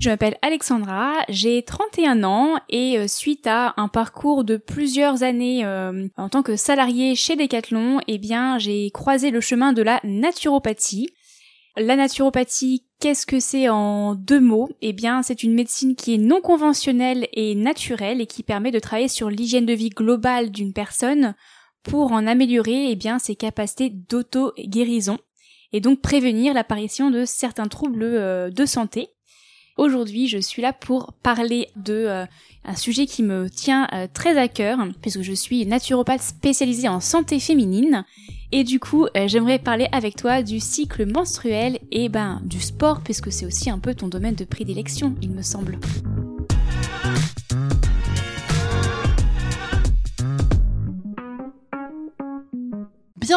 Je 0.00 0.08
m'appelle 0.08 0.38
Alexandra, 0.40 1.12
j'ai 1.28 1.62
31 1.62 2.24
ans 2.24 2.58
et 2.70 2.96
euh, 2.96 3.06
suite 3.06 3.46
à 3.46 3.74
un 3.76 3.88
parcours 3.88 4.44
de 4.44 4.56
plusieurs 4.56 5.22
années 5.22 5.62
euh, 5.62 6.08
en 6.16 6.30
tant 6.30 6.42
que 6.42 6.56
salarié 6.56 7.14
chez 7.14 7.36
Decathlon, 7.36 8.00
eh 8.08 8.16
bien 8.16 8.56
j'ai 8.58 8.90
croisé 8.92 9.30
le 9.30 9.42
chemin 9.42 9.74
de 9.74 9.82
la 9.82 10.00
naturopathie. 10.02 11.10
La 11.76 11.96
naturopathie, 11.96 12.86
qu'est-ce 12.98 13.26
que 13.26 13.40
c'est 13.40 13.68
en 13.68 14.14
deux 14.14 14.40
mots? 14.40 14.70
Eh 14.80 14.94
bien, 14.94 15.22
c'est 15.22 15.42
une 15.42 15.54
médecine 15.54 15.94
qui 15.94 16.14
est 16.14 16.18
non 16.18 16.40
conventionnelle 16.40 17.28
et 17.34 17.54
naturelle 17.54 18.22
et 18.22 18.26
qui 18.26 18.42
permet 18.42 18.70
de 18.70 18.78
travailler 18.78 19.08
sur 19.08 19.28
l'hygiène 19.28 19.66
de 19.66 19.74
vie 19.74 19.90
globale 19.90 20.50
d'une 20.50 20.72
personne 20.72 21.34
pour 21.82 22.12
en 22.12 22.26
améliorer 22.26 22.90
eh 22.90 22.96
bien 22.96 23.18
ses 23.18 23.36
capacités 23.36 23.90
d'auto-guérison 23.90 25.18
et 25.72 25.80
donc 25.80 26.00
prévenir 26.00 26.54
l'apparition 26.54 27.10
de 27.10 27.26
certains 27.26 27.68
troubles 27.68 28.02
euh, 28.02 28.50
de 28.50 28.64
santé. 28.64 29.10
Aujourd'hui, 29.80 30.28
je 30.28 30.36
suis 30.36 30.60
là 30.60 30.74
pour 30.74 31.14
parler 31.22 31.68
de 31.74 31.94
euh, 31.94 32.26
un 32.66 32.76
sujet 32.76 33.06
qui 33.06 33.22
me 33.22 33.48
tient 33.48 33.88
euh, 33.94 34.06
très 34.12 34.36
à 34.36 34.46
cœur, 34.46 34.76
puisque 35.00 35.22
je 35.22 35.32
suis 35.32 35.64
naturopathe 35.64 36.20
spécialisée 36.20 36.86
en 36.86 37.00
santé 37.00 37.40
féminine. 37.40 38.04
Et 38.52 38.62
du 38.62 38.78
coup, 38.78 39.06
euh, 39.16 39.26
j'aimerais 39.26 39.58
parler 39.58 39.88
avec 39.90 40.16
toi 40.16 40.42
du 40.42 40.60
cycle 40.60 41.10
menstruel 41.10 41.78
et 41.92 42.10
ben 42.10 42.42
du 42.44 42.60
sport, 42.60 43.00
puisque 43.00 43.32
c'est 43.32 43.46
aussi 43.46 43.70
un 43.70 43.78
peu 43.78 43.94
ton 43.94 44.08
domaine 44.08 44.34
de 44.34 44.44
prédilection, 44.44 45.14
il 45.22 45.30
me 45.30 45.40
semble. 45.40 45.78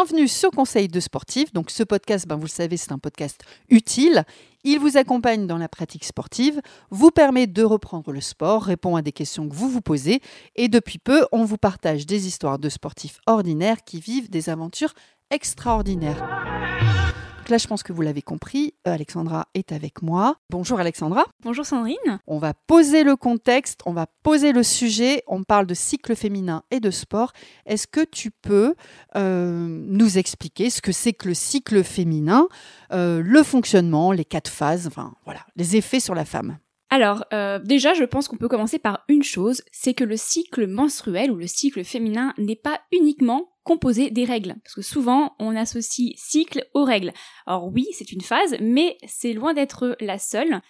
Bienvenue 0.06 0.28
sur 0.28 0.52
Conseil 0.52 0.90
de 0.90 1.00
sportif. 1.00 1.54
Donc 1.54 1.72
ce 1.72 1.82
podcast, 1.82 2.28
ben, 2.28 2.36
vous 2.36 2.44
le 2.44 2.50
savez, 2.50 2.76
c'est 2.76 2.92
un 2.92 2.98
podcast 2.98 3.42
utile. 3.70 4.26
Il 4.66 4.78
vous 4.78 4.98
accompagne 4.98 5.48
dans 5.48 5.58
la 5.58 5.70
pratique 5.70 6.04
sportive, 6.04 6.60
vous 6.90 7.10
permet 7.10 7.48
de 7.48 7.64
reprendre 7.64 8.12
le 8.12 8.20
sport, 8.20 8.64
répond 8.64 8.98
à 8.98 9.02
des 9.02 9.14
questions 9.14 9.48
que 9.48 9.56
vous 9.56 9.70
vous 9.70 9.80
posez 9.80 10.20
et 10.58 10.68
depuis 10.68 11.00
peu, 11.00 11.26
on 11.32 11.46
vous 11.46 11.56
partage 11.56 12.06
des 12.06 12.28
histoires 12.28 12.60
de 12.60 12.68
sportifs 12.68 13.22
ordinaires 13.28 13.86
qui 13.86 14.02
vivent 14.02 14.30
des 14.30 14.50
aventures 14.50 14.94
extraordinaires. 15.32 16.53
Donc 17.44 17.50
là, 17.50 17.58
je 17.58 17.68
pense 17.68 17.84
que 17.84 17.92
vous 17.92 18.02
l'avez 18.02 18.22
compris, 18.22 18.74
euh, 18.88 18.94
Alexandra 18.94 19.50
est 19.54 19.74
avec 19.74 20.02
moi. 20.02 20.38
Bonjour 20.50 20.80
Alexandra. 20.80 21.26
Bonjour 21.42 21.66
Sandrine. 21.66 22.22
On 22.26 22.38
va 22.38 22.54
poser 22.54 23.04
le 23.04 23.18
contexte, 23.18 23.82
on 23.86 23.92
va 23.92 24.06
poser 24.24 24.54
le 24.54 24.64
sujet, 24.64 25.24
on 25.28 25.44
parle 25.44 25.68
de 25.68 25.74
cycle 25.74 26.16
féminin 26.16 26.64
et 26.72 26.80
de 26.80 26.90
sport. 26.90 27.34
Est-ce 27.66 27.86
que 27.86 28.06
tu 28.06 28.32
peux 28.32 28.76
euh, 29.18 29.68
nous 29.68 30.18
expliquer 30.18 30.70
ce 30.70 30.82
que 30.82 30.94
c'est 30.94 31.12
que 31.12 31.28
le 31.28 31.34
cycle 31.34 31.84
féminin, 31.84 32.48
euh, 32.94 33.22
le 33.22 33.44
fonctionnement, 33.44 34.14
les 34.14 34.24
quatre 34.24 34.50
phases, 34.50 34.88
enfin 34.88 35.14
voilà, 35.26 35.42
les 35.58 35.76
effets 35.76 36.00
sur 36.00 36.16
la 36.16 36.24
femme? 36.24 36.60
Alors, 36.94 37.26
euh, 37.34 37.60
déjà, 37.60 37.94
je 37.94 38.04
pense 38.06 38.30
qu'on 38.30 38.38
peut 38.38 38.48
commencer 38.48 38.80
par 38.80 39.04
une 39.10 39.24
chose, 39.24 39.64
c'est 39.72 39.94
que 39.94 40.06
le 40.06 40.16
cycle 40.16 40.68
menstruel 40.68 41.30
ou 41.30 41.36
le 41.36 41.48
cycle 41.48 41.84
féminin 41.84 42.34
n'est 42.38 42.56
pas 42.56 42.80
uniquement 42.94 43.50
composé 43.64 44.10
des 44.10 44.26
règles. 44.26 44.56
Parce 44.64 44.76
que 44.76 44.82
souvent, 44.82 45.36
on 45.40 45.56
associe 45.56 46.14
cycle 46.18 46.68
aux 46.74 46.84
règles. 46.84 47.14
Alors 47.46 47.68
oui, 47.68 47.88
c'est 47.94 48.12
une 48.12 48.22
phase, 48.22 48.56
mais 48.60 48.98
c'est 49.08 49.34
loin 49.34 49.54
d'être 49.54 49.96
la 50.00 50.20
seule. 50.20 50.62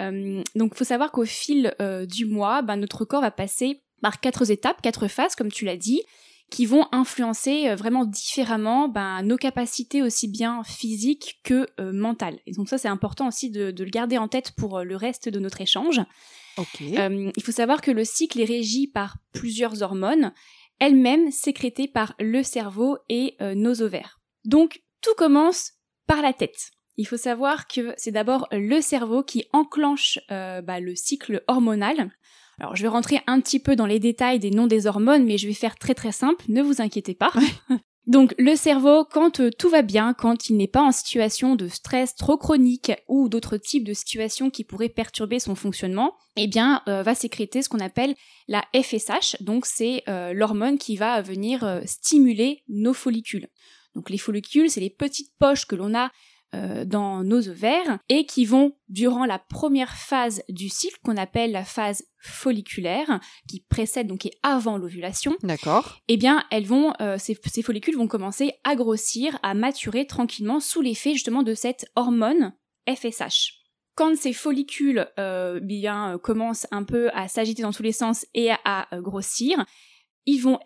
Euh, 0.00 0.42
donc, 0.54 0.72
il 0.74 0.78
faut 0.78 0.84
savoir 0.84 1.12
qu'au 1.12 1.24
fil 1.24 1.74
euh, 1.80 2.06
du 2.06 2.26
mois, 2.26 2.62
ben, 2.62 2.76
notre 2.76 3.04
corps 3.04 3.20
va 3.20 3.30
passer 3.30 3.82
par 4.00 4.20
quatre 4.20 4.50
étapes, 4.50 4.80
quatre 4.82 5.08
phases, 5.08 5.34
comme 5.34 5.52
tu 5.52 5.64
l'as 5.64 5.76
dit 5.76 6.02
qui 6.50 6.64
vont 6.64 6.86
influencer 6.92 7.68
euh, 7.68 7.76
vraiment 7.76 8.06
différemment 8.06 8.88
ben, 8.88 9.20
nos 9.22 9.36
capacités 9.36 10.00
aussi 10.00 10.28
bien 10.28 10.62
physiques 10.64 11.40
que 11.44 11.66
mentales. 11.78 12.38
Et 12.46 12.52
donc 12.52 12.70
ça 12.70 12.78
c'est 12.78 12.88
important 12.88 13.28
aussi 13.28 13.50
de, 13.50 13.74
le 13.76 13.90
garder 13.90 14.16
en 14.16 14.28
tête 14.28 14.52
pour 14.52 14.80
le 14.80 14.96
reste 14.96 15.28
de 15.28 15.38
notre 15.40 15.60
échange. 15.60 16.00
il 16.80 17.42
faut 17.44 17.52
savoir 17.52 17.82
que 17.82 17.90
le 17.90 18.02
cycle 18.02 18.40
est 18.40 18.46
régi 18.46 18.86
par 18.86 19.18
plusieurs 19.34 19.82
hormones, 19.82 20.32
elles-mêmes 20.80 21.30
sécrétées 21.30 21.88
par 21.88 22.14
le 22.18 22.42
cerveau 22.42 22.98
et 23.08 23.36
nos 23.40 23.82
ovaires. 23.82 24.20
Donc 24.44 24.80
tout 25.02 25.14
commence 25.16 25.72
par 26.06 26.22
la 26.22 26.32
tête. 26.32 26.70
Il 26.96 27.06
faut 27.06 27.16
savoir 27.16 27.68
que 27.68 27.94
c'est 27.96 28.10
d'abord 28.10 28.48
le 28.50 28.80
cerveau 28.80 29.22
qui 29.22 29.46
enclenche 29.52 30.18
bah, 30.28 30.80
le 30.80 30.94
cycle 30.94 31.42
hormonal. 31.46 32.10
Alors 32.58 32.74
je 32.74 32.82
vais 32.82 32.88
rentrer 32.88 33.20
un 33.26 33.40
petit 33.40 33.60
peu 33.60 33.76
dans 33.76 33.86
les 33.86 34.00
détails 34.00 34.38
des 34.38 34.50
noms 34.50 34.66
des 34.66 34.86
hormones, 34.86 35.24
mais 35.24 35.38
je 35.38 35.46
vais 35.46 35.54
faire 35.54 35.76
très 35.76 35.94
très 35.94 36.12
simple, 36.12 36.44
ne 36.48 36.62
vous 36.62 36.80
inquiétez 36.82 37.14
pas. 37.14 37.32
Donc 38.08 38.34
le 38.38 38.56
cerveau, 38.56 39.04
quand 39.04 39.38
euh, 39.38 39.50
tout 39.50 39.68
va 39.68 39.82
bien, 39.82 40.14
quand 40.14 40.48
il 40.48 40.56
n'est 40.56 40.66
pas 40.66 40.80
en 40.80 40.92
situation 40.92 41.56
de 41.56 41.68
stress 41.68 42.16
trop 42.16 42.38
chronique 42.38 42.90
ou 43.06 43.28
d'autres 43.28 43.58
types 43.58 43.84
de 43.84 43.92
situations 43.92 44.48
qui 44.48 44.64
pourraient 44.64 44.88
perturber 44.88 45.38
son 45.38 45.54
fonctionnement, 45.54 46.16
eh 46.36 46.46
bien 46.46 46.80
euh, 46.88 47.02
va 47.02 47.14
sécréter 47.14 47.60
ce 47.60 47.68
qu'on 47.68 47.80
appelle 47.80 48.14
la 48.48 48.64
FSH. 48.74 49.42
Donc 49.42 49.66
c'est 49.66 50.04
euh, 50.08 50.32
l'hormone 50.32 50.78
qui 50.78 50.96
va 50.96 51.20
venir 51.20 51.82
stimuler 51.84 52.64
nos 52.68 52.94
follicules. 52.94 53.48
Donc 53.94 54.08
les 54.08 54.18
follicules, 54.18 54.70
c'est 54.70 54.80
les 54.80 54.88
petites 54.88 55.34
poches 55.38 55.66
que 55.66 55.76
l'on 55.76 55.94
a 55.94 56.10
dans 56.86 57.24
nos 57.24 57.46
ovaires 57.46 57.98
et 58.08 58.24
qui 58.24 58.46
vont, 58.46 58.72
durant 58.88 59.26
la 59.26 59.38
première 59.38 59.92
phase 59.92 60.42
du 60.48 60.70
cycle, 60.70 60.98
qu'on 61.04 61.18
appelle 61.18 61.52
la 61.52 61.62
phase 61.62 62.04
folliculaire, 62.20 63.20
qui 63.48 63.60
précède 63.60 64.06
donc 64.06 64.26
et 64.26 64.32
avant 64.42 64.76
l'ovulation. 64.76 65.36
D'accord. 65.42 66.00
Eh 66.08 66.16
bien, 66.16 66.44
elles 66.50 66.66
vont, 66.66 66.92
euh, 67.00 67.16
ces, 67.18 67.34
follicules 67.62 67.96
vont 67.96 68.08
commencer 68.08 68.52
à 68.64 68.74
grossir, 68.74 69.38
à 69.42 69.54
maturer 69.54 70.06
tranquillement 70.06 70.60
sous 70.60 70.80
l'effet 70.80 71.12
justement 71.12 71.42
de 71.42 71.54
cette 71.54 71.86
hormone 71.96 72.52
FSH 72.88 73.54
quand 73.94 74.16
ces 74.16 74.32
follicules 74.32 75.08
euh, 75.18 75.58
bien 75.58 76.20
commencent 76.22 76.68
un 76.70 76.84
peu 76.84 77.10
à 77.14 77.26
s'agiter 77.26 77.62
dans 77.62 77.72
tous 77.72 77.82
les 77.82 77.90
sens 77.90 78.24
et 78.32 78.50
à, 78.64 78.86
grossir, 78.92 79.66
ils 80.24 80.38
vont, 80.38 80.60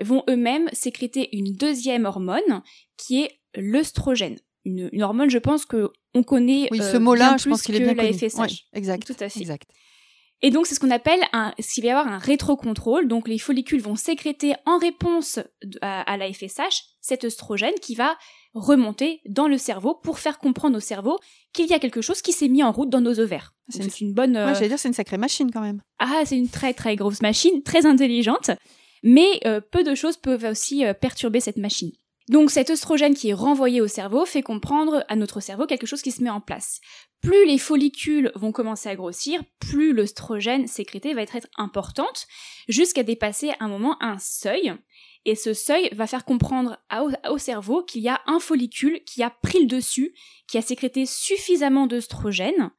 vont 0.00 0.24
eux-mêmes 0.30 0.66
sécréter 0.72 1.28
une 1.36 1.52
deuxième 1.52 2.06
hormone 2.06 2.62
qui 2.96 3.20
est 3.20 3.38
l'œstrogène 3.54 4.38
une, 4.64 5.02
hormone, 5.02 5.30
je 5.30 5.38
pense 5.38 5.64
que 5.64 5.90
on 6.14 6.22
connaît 6.22 6.68
oui, 6.70 6.78
ce 6.78 6.96
euh, 6.96 7.00
mot-là, 7.00 7.36
je 7.38 7.48
pense 7.48 7.62
qu'il 7.62 7.76
est 7.76 7.80
bien 7.80 7.94
la 7.94 8.12
FSH. 8.12 8.66
exact. 8.72 9.06
Tout 9.06 9.16
à 9.20 9.28
fait. 9.28 9.40
Exact. 9.40 9.70
Et 10.42 10.50
donc 10.50 10.66
c'est 10.66 10.74
ce 10.74 10.80
qu'on 10.80 10.90
appelle 10.90 11.20
un, 11.32 11.52
s'il 11.58 11.84
va 11.84 11.88
y 11.88 11.90
avoir 11.90 12.10
un 12.10 12.18
rétrocontrôle, 12.18 13.08
donc 13.08 13.28
les 13.28 13.38
follicules 13.38 13.82
vont 13.82 13.96
sécréter 13.96 14.54
en 14.64 14.78
réponse 14.78 15.38
à, 15.82 16.16
la 16.16 16.32
FSH 16.32 16.84
cet 17.00 17.24
œstrogène 17.24 17.74
qui 17.82 17.94
va 17.94 18.16
remonter 18.54 19.20
dans 19.28 19.48
le 19.48 19.58
cerveau 19.58 19.94
pour 19.94 20.18
faire 20.18 20.38
comprendre 20.38 20.76
au 20.76 20.80
cerveau 20.80 21.18
qu'il 21.52 21.66
y 21.66 21.74
a 21.74 21.78
quelque 21.78 22.00
chose 22.00 22.22
qui 22.22 22.32
s'est 22.32 22.48
mis 22.48 22.62
en 22.62 22.72
route 22.72 22.88
dans 22.88 23.00
nos 23.00 23.20
ovaires. 23.20 23.54
C'est 23.68 24.00
une, 24.00 24.12
bonne. 24.12 24.36
Euh... 24.36 24.54
j'allais 24.54 24.68
dire 24.68 24.78
c'est 24.78 24.88
une 24.88 24.94
sacrée 24.94 25.18
machine 25.18 25.50
quand 25.52 25.60
même. 25.60 25.82
Ah, 25.98 26.22
c'est 26.24 26.38
une 26.38 26.48
très 26.48 26.74
très 26.74 26.96
grosse 26.96 27.20
machine, 27.20 27.62
très 27.62 27.86
intelligente, 27.86 28.50
mais 29.02 29.40
euh, 29.44 29.60
peu 29.60 29.84
de 29.84 29.94
choses 29.94 30.16
peuvent 30.16 30.44
aussi 30.44 30.84
euh, 30.84 30.94
perturber 30.94 31.40
cette 31.40 31.58
machine. 31.58 31.92
Donc 32.30 32.52
cet 32.52 32.70
œstrogène 32.70 33.16
qui 33.16 33.30
est 33.30 33.34
renvoyé 33.34 33.80
au 33.80 33.88
cerveau 33.88 34.24
fait 34.24 34.40
comprendre 34.40 35.04
à 35.08 35.16
notre 35.16 35.40
cerveau 35.40 35.66
quelque 35.66 35.86
chose 35.86 36.00
qui 36.00 36.12
se 36.12 36.22
met 36.22 36.30
en 36.30 36.40
place. 36.40 36.80
Plus 37.20 37.44
les 37.44 37.58
follicules 37.58 38.30
vont 38.36 38.52
commencer 38.52 38.88
à 38.88 38.94
grossir, 38.94 39.42
plus 39.58 39.92
l'œstrogène 39.92 40.68
sécrété 40.68 41.12
va 41.12 41.22
être 41.22 41.36
importante, 41.56 42.28
jusqu'à 42.68 43.02
dépasser 43.02 43.50
à 43.50 43.64
un 43.64 43.68
moment 43.68 44.00
un 44.00 44.16
seuil. 44.20 44.72
Et 45.24 45.34
ce 45.34 45.54
seuil 45.54 45.88
va 45.90 46.06
faire 46.06 46.24
comprendre 46.24 46.78
au, 47.28 47.38
cerveau 47.38 47.82
qu'il 47.82 48.02
y 48.02 48.08
a 48.08 48.20
un 48.28 48.38
follicule 48.38 49.02
qui 49.02 49.24
a 49.24 49.30
pris 49.30 49.58
le 49.58 49.66
dessus, 49.66 50.14
qui 50.46 50.56
a 50.56 50.62
sécrété 50.62 51.06
suffisamment 51.06 51.88
d'œstrogène. 51.88 52.70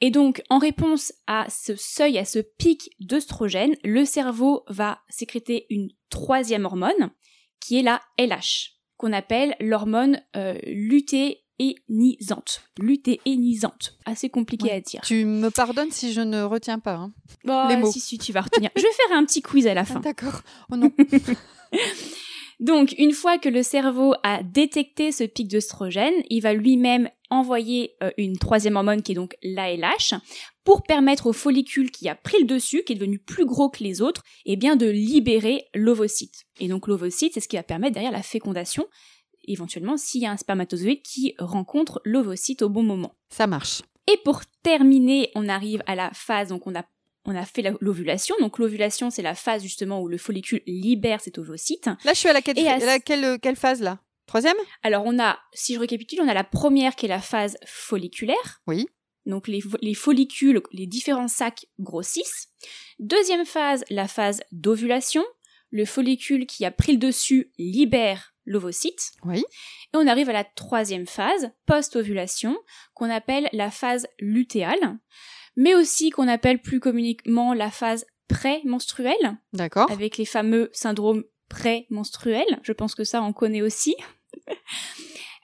Et 0.00 0.10
donc, 0.10 0.42
en 0.50 0.58
réponse 0.58 1.12
à 1.28 1.46
ce 1.48 1.76
seuil, 1.76 2.18
à 2.18 2.24
ce 2.24 2.40
pic 2.40 2.90
d'œstrogène, 2.98 3.76
le 3.84 4.04
cerveau 4.04 4.64
va 4.66 4.98
sécréter 5.08 5.66
une 5.70 5.90
troisième 6.10 6.64
hormone, 6.64 7.12
qui 7.60 7.78
est 7.78 7.82
la 7.82 8.02
LH 8.18 8.75
qu'on 8.96 9.12
appelle 9.12 9.56
l'hormone 9.60 10.20
euh, 10.36 10.58
lutéinisante. 10.66 12.62
Lutéinisante. 12.78 13.98
Assez 14.04 14.28
compliqué 14.28 14.70
à 14.72 14.80
dire. 14.80 15.00
Tu 15.02 15.24
me 15.24 15.50
pardonnes 15.50 15.90
si 15.90 16.12
je 16.12 16.20
ne 16.20 16.42
retiens 16.42 16.78
pas 16.78 16.94
hein, 16.94 17.12
bah, 17.44 17.66
les 17.68 17.76
mots. 17.76 17.90
Si, 17.90 18.00
si, 18.00 18.18
tu 18.18 18.32
vas 18.32 18.42
retenir. 18.42 18.70
je 18.76 18.82
vais 18.82 18.92
faire 19.08 19.16
un 19.16 19.24
petit 19.24 19.42
quiz 19.42 19.66
à 19.66 19.74
la 19.74 19.84
fin. 19.84 20.00
D'accord. 20.00 20.40
Oh 20.70 20.76
non. 20.76 20.90
Donc, 22.60 22.94
une 22.96 23.12
fois 23.12 23.36
que 23.36 23.50
le 23.50 23.62
cerveau 23.62 24.14
a 24.22 24.42
détecté 24.42 25.12
ce 25.12 25.24
pic 25.24 25.46
d'œstrogène, 25.48 26.14
il 26.30 26.40
va 26.40 26.54
lui-même 26.54 27.10
envoyer 27.28 27.92
euh, 28.02 28.10
une 28.16 28.38
troisième 28.38 28.76
hormone 28.76 29.02
qui 29.02 29.12
est 29.12 29.16
donc 29.16 29.36
l'ALH 29.42 30.14
pour 30.66 30.82
permettre 30.82 31.28
au 31.28 31.32
follicule 31.32 31.92
qui 31.92 32.08
a 32.08 32.16
pris 32.16 32.40
le 32.40 32.44
dessus, 32.44 32.82
qui 32.82 32.92
est 32.92 32.96
devenu 32.96 33.20
plus 33.20 33.46
gros 33.46 33.70
que 33.70 33.84
les 33.84 34.02
autres, 34.02 34.24
eh 34.46 34.56
bien 34.56 34.74
de 34.74 34.86
libérer 34.86 35.68
l'ovocyte. 35.74 36.44
Et 36.58 36.66
donc 36.66 36.88
l'ovocyte, 36.88 37.34
c'est 37.34 37.40
ce 37.40 37.46
qui 37.46 37.54
va 37.54 37.62
permettre 37.62 37.94
derrière 37.94 38.10
la 38.10 38.24
fécondation, 38.24 38.84
éventuellement 39.46 39.96
s'il 39.96 40.22
y 40.22 40.26
a 40.26 40.32
un 40.32 40.36
spermatozoïde 40.36 41.02
qui 41.02 41.36
rencontre 41.38 42.02
l'ovocyte 42.04 42.62
au 42.62 42.68
bon 42.68 42.82
moment. 42.82 43.14
Ça 43.30 43.46
marche. 43.46 43.82
Et 44.12 44.18
pour 44.24 44.40
terminer, 44.64 45.30
on 45.36 45.48
arrive 45.48 45.84
à 45.86 45.94
la 45.94 46.10
phase, 46.12 46.48
donc 46.48 46.66
on 46.66 46.74
a 46.74 46.84
on 47.28 47.34
a 47.34 47.44
fait 47.44 47.62
l'ovulation. 47.80 48.34
Donc 48.40 48.58
l'ovulation, 48.58 49.10
c'est 49.10 49.22
la 49.22 49.34
phase 49.34 49.62
justement 49.62 50.00
où 50.00 50.08
le 50.08 50.18
follicule 50.18 50.62
libère 50.66 51.20
cet 51.20 51.38
ovocyte. 51.38 51.86
Là, 51.86 52.12
je 52.12 52.18
suis 52.18 52.28
à 52.28 52.32
la, 52.32 52.40
quelle, 52.40 53.56
phase 53.56 53.82
là? 53.82 53.98
Troisième? 54.26 54.56
Alors 54.82 55.04
on 55.06 55.18
a, 55.20 55.38
si 55.52 55.74
je 55.74 55.80
récapitule, 55.80 56.20
on 56.22 56.28
a 56.28 56.34
la 56.34 56.44
première 56.44 56.94
qui 56.96 57.06
est 57.06 57.08
la 57.08 57.20
phase 57.20 57.56
folliculaire. 57.64 58.60
Oui. 58.66 58.88
Donc 59.26 59.48
les, 59.48 59.60
les 59.82 59.94
follicules, 59.94 60.62
les 60.72 60.86
différents 60.86 61.28
sacs 61.28 61.66
grossissent. 61.78 62.48
Deuxième 62.98 63.44
phase, 63.44 63.84
la 63.90 64.08
phase 64.08 64.42
d'ovulation. 64.52 65.24
Le 65.70 65.84
follicule 65.84 66.46
qui 66.46 66.64
a 66.64 66.70
pris 66.70 66.92
le 66.92 66.98
dessus 66.98 67.50
libère 67.58 68.32
l'ovocyte. 68.46 69.12
Oui. 69.24 69.40
Et 69.40 69.96
on 69.96 70.06
arrive 70.06 70.30
à 70.30 70.32
la 70.32 70.44
troisième 70.44 71.06
phase, 71.06 71.50
post-ovulation, 71.66 72.56
qu'on 72.94 73.10
appelle 73.10 73.48
la 73.52 73.70
phase 73.70 74.06
lutéale, 74.20 74.98
mais 75.56 75.74
aussi 75.74 76.10
qu'on 76.10 76.28
appelle 76.28 76.62
plus 76.62 76.80
communiquement 76.80 77.52
la 77.52 77.70
phase 77.70 78.06
pré-menstruelle, 78.28 79.38
D'accord. 79.52 79.90
avec 79.90 80.16
les 80.16 80.24
fameux 80.24 80.70
syndromes 80.72 81.24
pré-menstruels. 81.48 82.60
Je 82.62 82.72
pense 82.72 82.94
que 82.94 83.04
ça, 83.04 83.22
on 83.22 83.32
connaît 83.32 83.62
aussi. 83.62 83.94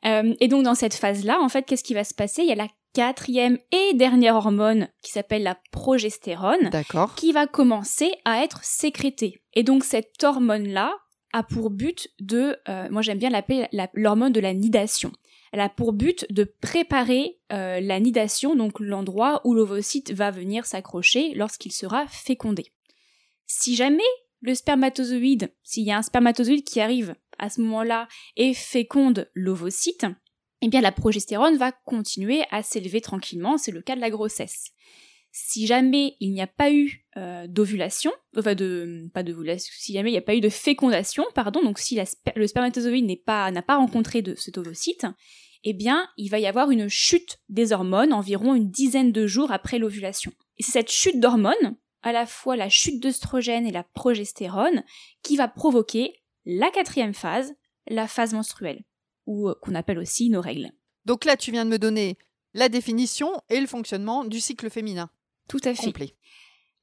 Euh, 0.05 0.35
et 0.41 0.49
donc 0.49 0.65
dans 0.65 0.75
cette 0.75 0.95
phase-là, 0.95 1.41
en 1.41 1.49
fait, 1.49 1.63
qu'est-ce 1.65 1.85
qui 1.85 1.95
va 1.95 2.05
se 2.05 2.15
passer? 2.15 2.43
Il 2.43 2.49
y 2.49 2.53
a 2.53 2.57
la 2.57 2.69
quatrième 2.93 3.59
et 3.71 3.95
dernière 3.95 4.35
hormone 4.37 4.89
qui 5.03 5.13
s'appelle 5.13 5.43
la 5.45 5.57
progestérone 5.71 6.69
D'accord. 6.71 7.15
qui 7.15 7.33
va 7.33 7.47
commencer 7.47 8.13
à 8.25 8.43
être 8.43 8.63
sécrétée. 8.65 9.43
Et 9.55 9.63
donc 9.63 9.85
cette 9.85 10.23
hormone-là 10.23 10.95
a 11.33 11.43
pour 11.43 11.71
but 11.71 12.09
de, 12.21 12.57
euh, 12.69 12.89
moi 12.91 13.01
j'aime 13.01 13.19
bien 13.19 13.31
l'appeler 13.31 13.67
la- 13.73 13.89
l'hormone 13.95 14.33
de 14.33 14.41
la 14.41 14.53
nidation. 14.53 15.11
Elle 15.53 15.61
a 15.61 15.69
pour 15.71 15.93
but 15.93 16.27
de 16.31 16.45
préparer 16.45 17.39
euh, 17.53 17.81
la 17.81 18.01
nidation, 18.01 18.57
donc 18.57 18.81
l'endroit 18.81 19.41
où 19.45 19.55
l'ovocyte 19.55 20.13
va 20.13 20.31
venir 20.31 20.67
s'accrocher 20.67 21.33
lorsqu'il 21.35 21.73
sera 21.73 22.07
fécondé. 22.09 22.67
Si 23.47 23.75
jamais 23.77 24.03
le 24.41 24.55
spermatozoïde, 24.55 25.53
s'il 25.63 25.85
y 25.85 25.93
a 25.93 25.97
un 25.99 26.03
spermatozoïde 26.03 26.65
qui 26.65 26.81
arrive 26.81 27.15
à 27.39 27.51
ce 27.51 27.61
moment-là 27.61 28.09
et 28.37 28.55
féconde 28.55 29.31
l'ovocyte, 29.35 30.07
eh 30.63 30.69
bien 30.69 30.81
la 30.81 30.93
progestérone 30.93 31.57
va 31.57 31.73
continuer 31.73 32.45
à 32.51 32.63
s'élever 32.63 33.01
tranquillement, 33.01 33.59
c'est 33.59 33.73
le 33.73 33.83
cas 33.83 33.97
de 33.97 34.01
la 34.01 34.11
grossesse. 34.11 34.71
Si 35.33 35.67
jamais 35.67 36.17
il 36.21 36.33
n'y 36.33 36.43
a 36.43 36.47
pas 36.47 36.71
eu 36.71 37.07
euh, 37.17 37.47
d'ovulation, 37.49 38.13
enfin 38.37 38.55
de 38.55 39.09
pas 39.15 39.23
d'ovulation, 39.23 39.73
si 39.77 39.95
jamais 39.95 40.11
il 40.11 40.13
n'y 40.13 40.19
a 40.19 40.23
pas 40.23 40.37
eu 40.37 40.41
de 40.41 40.51
fécondation, 40.51 41.25
pardon, 41.35 41.63
donc 41.63 41.79
si 41.79 41.99
le 42.37 42.47
spermatozoïde 42.47 43.07
n'est 43.07 43.17
pas 43.17 43.51
n'a 43.51 43.63
pas 43.63 43.77
rencontré 43.77 44.21
de 44.23 44.35
cet 44.35 44.59
ovocyte, 44.59 45.07
eh 45.65 45.73
bien 45.73 46.07
il 46.17 46.29
va 46.29 46.39
y 46.39 46.47
avoir 46.47 46.71
une 46.71 46.89
chute 46.89 47.39
des 47.49 47.73
hormones 47.73 48.13
environ 48.13 48.55
une 48.55 48.71
dizaine 48.71 49.11
de 49.11 49.27
jours 49.27 49.53
après 49.53 49.79
l'ovulation. 49.79 50.33
C'est 50.61 50.73
cette 50.73 50.93
chute 50.93 51.19
d'hormones, 51.19 51.77
à 52.03 52.13
la 52.13 52.27
fois 52.27 52.57
la 52.57 52.69
chute 52.69 53.03
d'œstrogène 53.03 53.67
et 53.67 53.73
la 53.73 53.85
progestérone, 53.85 54.85
qui 55.23 55.37
va 55.37 55.49
provoquer 55.49 56.22
la 56.45 56.71
quatrième 56.71 57.15
phase, 57.15 57.55
la 57.89 58.07
phase 58.09 58.35
menstruelle, 58.35 58.85
ou 59.27 59.49
euh, 59.49 59.55
qu'on 59.63 59.75
appelle 59.75 59.99
aussi 59.99 60.31
nos 60.31 60.41
règles. 60.41 60.71
Donc 61.05 61.25
là, 61.25 61.37
tu 61.37 61.51
viens 61.51 61.65
de 61.65 61.71
me 61.71 61.79
donner 61.79 62.17
la 62.55 62.69
définition 62.69 63.33
et 63.49 63.61
le 63.61 63.67
fonctionnement 63.67 64.25
du 64.25 64.41
cycle 64.41 64.71
féminin 64.71 65.11
Tout 65.49 65.61
à 65.65 65.75
fait. 65.75 65.87
complet. 65.87 66.15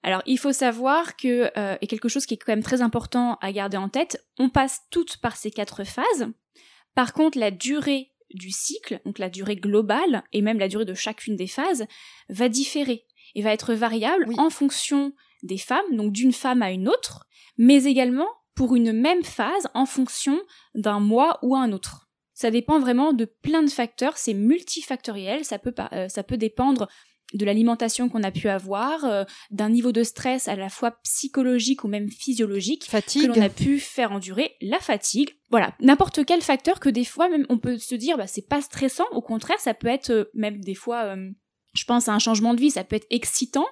Alors, 0.01 0.23
il 0.25 0.39
faut 0.39 0.53
savoir 0.53 1.17
que, 1.17 1.51
euh, 1.57 1.77
et 1.81 1.87
quelque 1.87 2.07
chose 2.09 2.25
qui 2.25 2.33
est 2.33 2.37
quand 2.37 2.51
même 2.53 2.63
très 2.63 2.81
important 2.81 3.37
à 3.41 3.51
garder 3.51 3.77
en 3.77 3.89
tête, 3.89 4.25
on 4.37 4.49
passe 4.49 4.81
toutes 4.89 5.17
par 5.17 5.35
ces 5.35 5.51
quatre 5.51 5.83
phases. 5.83 6.27
Par 6.95 7.13
contre, 7.13 7.37
la 7.37 7.51
durée 7.51 8.11
du 8.33 8.49
cycle, 8.51 9.01
donc 9.05 9.19
la 9.19 9.29
durée 9.29 9.55
globale, 9.57 10.23
et 10.31 10.41
même 10.41 10.59
la 10.59 10.67
durée 10.69 10.85
de 10.85 10.93
chacune 10.93 11.35
des 11.35 11.47
phases, 11.47 11.85
va 12.29 12.47
différer 12.47 13.05
et 13.35 13.41
va 13.41 13.51
être 13.51 13.73
variable 13.73 14.25
Oui. 14.27 14.35
en 14.37 14.49
fonction 14.49 15.13
des 15.43 15.57
femmes, 15.57 15.95
donc 15.95 16.13
d'une 16.13 16.33
femme 16.33 16.61
à 16.61 16.71
une 16.71 16.87
autre, 16.87 17.25
mais 17.57 17.83
également 17.83 18.27
pour 18.59 18.75
une 18.75 18.91
même 18.91 19.23
phase 19.23 19.69
en 19.73 19.85
fonction 19.85 20.37
d'un 20.75 20.99
mois 20.99 21.39
ou 21.43 21.55
un 21.55 21.71
autre. 21.71 22.09
Ça 22.33 22.51
dépend 22.51 22.77
vraiment 22.77 23.13
de 23.13 23.23
plein 23.23 23.63
de 23.63 23.69
facteurs, 23.69 24.17
c'est 24.17 24.33
multifactoriel, 24.33 25.45
ça 25.45 25.59
peut, 25.59 25.71
pas- 25.71 25.87
euh, 25.93 26.09
ça 26.09 26.23
peut 26.23 26.35
dépendre 26.35 26.89
de 27.33 27.45
l'alimentation 27.45 28.09
qu'on 28.09 28.21
a 28.21 28.31
pu 28.31 28.49
avoir, 28.49 29.05
euh, 29.05 29.23
d'un 29.49 29.69
niveau 29.69 29.93
de 29.93 30.03
stress 30.03 30.49
à 30.49 30.57
la 30.57 30.67
fois 30.67 30.91
psychologique 31.05 31.85
ou 31.85 31.87
même 31.87 32.09
physiologique 32.09 32.83
que 32.83 32.91
Fatigue. 32.91 33.33
l'on 33.33 33.41
a 33.41 33.47
pu 33.47 33.79
faire 33.79 34.11
endurer, 34.11 34.51
la 34.59 34.79
fatigue, 34.79 35.37
voilà, 35.49 35.73
n'importe 35.79 36.25
quel 36.25 36.41
facteur 36.41 36.81
que 36.81 36.89
des 36.89 37.05
fois 37.05 37.29
même 37.29 37.45
on 37.47 37.59
peut 37.59 37.77
se 37.77 37.95
dire 37.95 38.17
bah 38.17 38.27
c'est 38.27 38.45
pas 38.45 38.61
stressant, 38.61 39.05
au 39.13 39.21
contraire 39.21 39.59
ça 39.61 39.73
peut 39.73 39.87
être 39.87 40.09
euh, 40.09 40.25
même 40.33 40.59
des 40.59 40.75
fois, 40.75 41.15
euh, 41.15 41.29
je 41.75 41.85
pense 41.85 42.09
à 42.09 42.13
un 42.13 42.19
changement 42.19 42.53
de 42.53 42.59
vie, 42.59 42.71
ça 42.71 42.83
peut 42.83 42.97
être 42.97 43.07
excitant, 43.09 43.67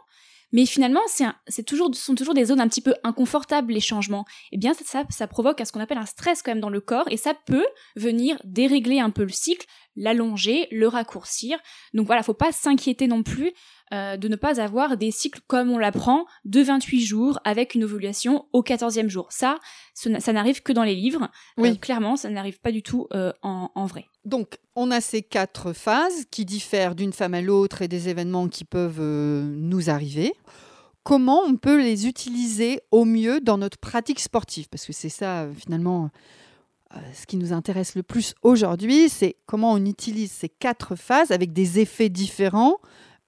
mais 0.51 0.65
finalement 0.65 1.01
c'est 1.47 1.63
toujours 1.63 1.93
ce 1.93 2.01
sont 2.01 2.15
toujours 2.15 2.33
des 2.33 2.45
zones 2.45 2.61
un 2.61 2.67
petit 2.67 2.81
peu 2.81 2.95
inconfortables 3.03 3.73
les 3.73 3.79
changements. 3.79 4.25
Et 4.51 4.57
bien 4.57 4.73
ça, 4.73 4.83
ça 4.85 5.03
ça 5.09 5.27
provoque 5.27 5.61
ce 5.65 5.71
qu'on 5.71 5.79
appelle 5.79 5.97
un 5.97 6.05
stress 6.05 6.41
quand 6.41 6.51
même 6.51 6.61
dans 6.61 6.69
le 6.69 6.81
corps 6.81 7.07
et 7.09 7.17
ça 7.17 7.33
peut 7.33 7.65
venir 7.95 8.37
dérégler 8.43 8.99
un 8.99 9.09
peu 9.09 9.23
le 9.23 9.29
cycle, 9.29 9.67
l'allonger, 9.95 10.67
le 10.71 10.87
raccourcir. 10.87 11.57
Donc 11.93 12.07
voilà, 12.07 12.23
faut 12.23 12.33
pas 12.33 12.51
s'inquiéter 12.51 13.07
non 13.07 13.23
plus 13.23 13.51
euh, 13.93 14.17
de 14.17 14.27
ne 14.27 14.35
pas 14.35 14.59
avoir 14.61 14.97
des 14.97 15.11
cycles 15.11 15.41
comme 15.47 15.69
on 15.71 15.77
l'apprend 15.77 16.25
de 16.45 16.61
28 16.61 17.01
jours 17.01 17.39
avec 17.43 17.75
une 17.75 17.83
ovulation 17.83 18.45
au 18.53 18.61
14e 18.61 19.07
jour. 19.07 19.27
Ça, 19.29 19.57
ça 19.93 20.33
n'arrive 20.33 20.61
que 20.61 20.73
dans 20.73 20.83
les 20.83 20.95
livres. 20.95 21.29
Oui. 21.57 21.69
Euh, 21.69 21.75
clairement, 21.75 22.15
ça 22.15 22.29
n'arrive 22.29 22.59
pas 22.59 22.71
du 22.71 22.83
tout 22.83 23.07
euh, 23.13 23.31
en, 23.41 23.71
en 23.75 23.85
vrai. 23.85 24.05
Donc, 24.25 24.57
on 24.75 24.91
a 24.91 25.01
ces 25.01 25.21
quatre 25.21 25.73
phases 25.73 26.25
qui 26.31 26.45
diffèrent 26.45 26.95
d'une 26.95 27.13
femme 27.13 27.33
à 27.33 27.41
l'autre 27.41 27.81
et 27.81 27.87
des 27.87 28.09
événements 28.09 28.47
qui 28.47 28.65
peuvent 28.65 29.01
nous 29.01 29.89
arriver. 29.89 30.33
Comment 31.03 31.41
on 31.45 31.55
peut 31.55 31.81
les 31.81 32.07
utiliser 32.07 32.81
au 32.91 33.05
mieux 33.05 33.39
dans 33.39 33.57
notre 33.57 33.77
pratique 33.77 34.19
sportive? 34.19 34.67
Parce 34.69 34.85
que 34.85 34.91
c'est 34.91 35.07
ça, 35.07 35.47
finalement, 35.55 36.09
euh, 36.95 36.99
ce 37.13 37.25
qui 37.25 37.35
nous 37.35 37.51
intéresse 37.51 37.95
le 37.95 38.03
plus 38.03 38.33
aujourd'hui, 38.43 39.09
c'est 39.09 39.35
comment 39.45 39.73
on 39.73 39.85
utilise 39.85 40.31
ces 40.31 40.47
quatre 40.47 40.95
phases 40.95 41.31
avec 41.31 41.51
des 41.51 41.79
effets 41.79 42.07
différents 42.07 42.77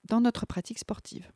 dans 0.07 0.21
notre 0.21 0.45
pratique 0.45 0.79
sportive. 0.79 1.31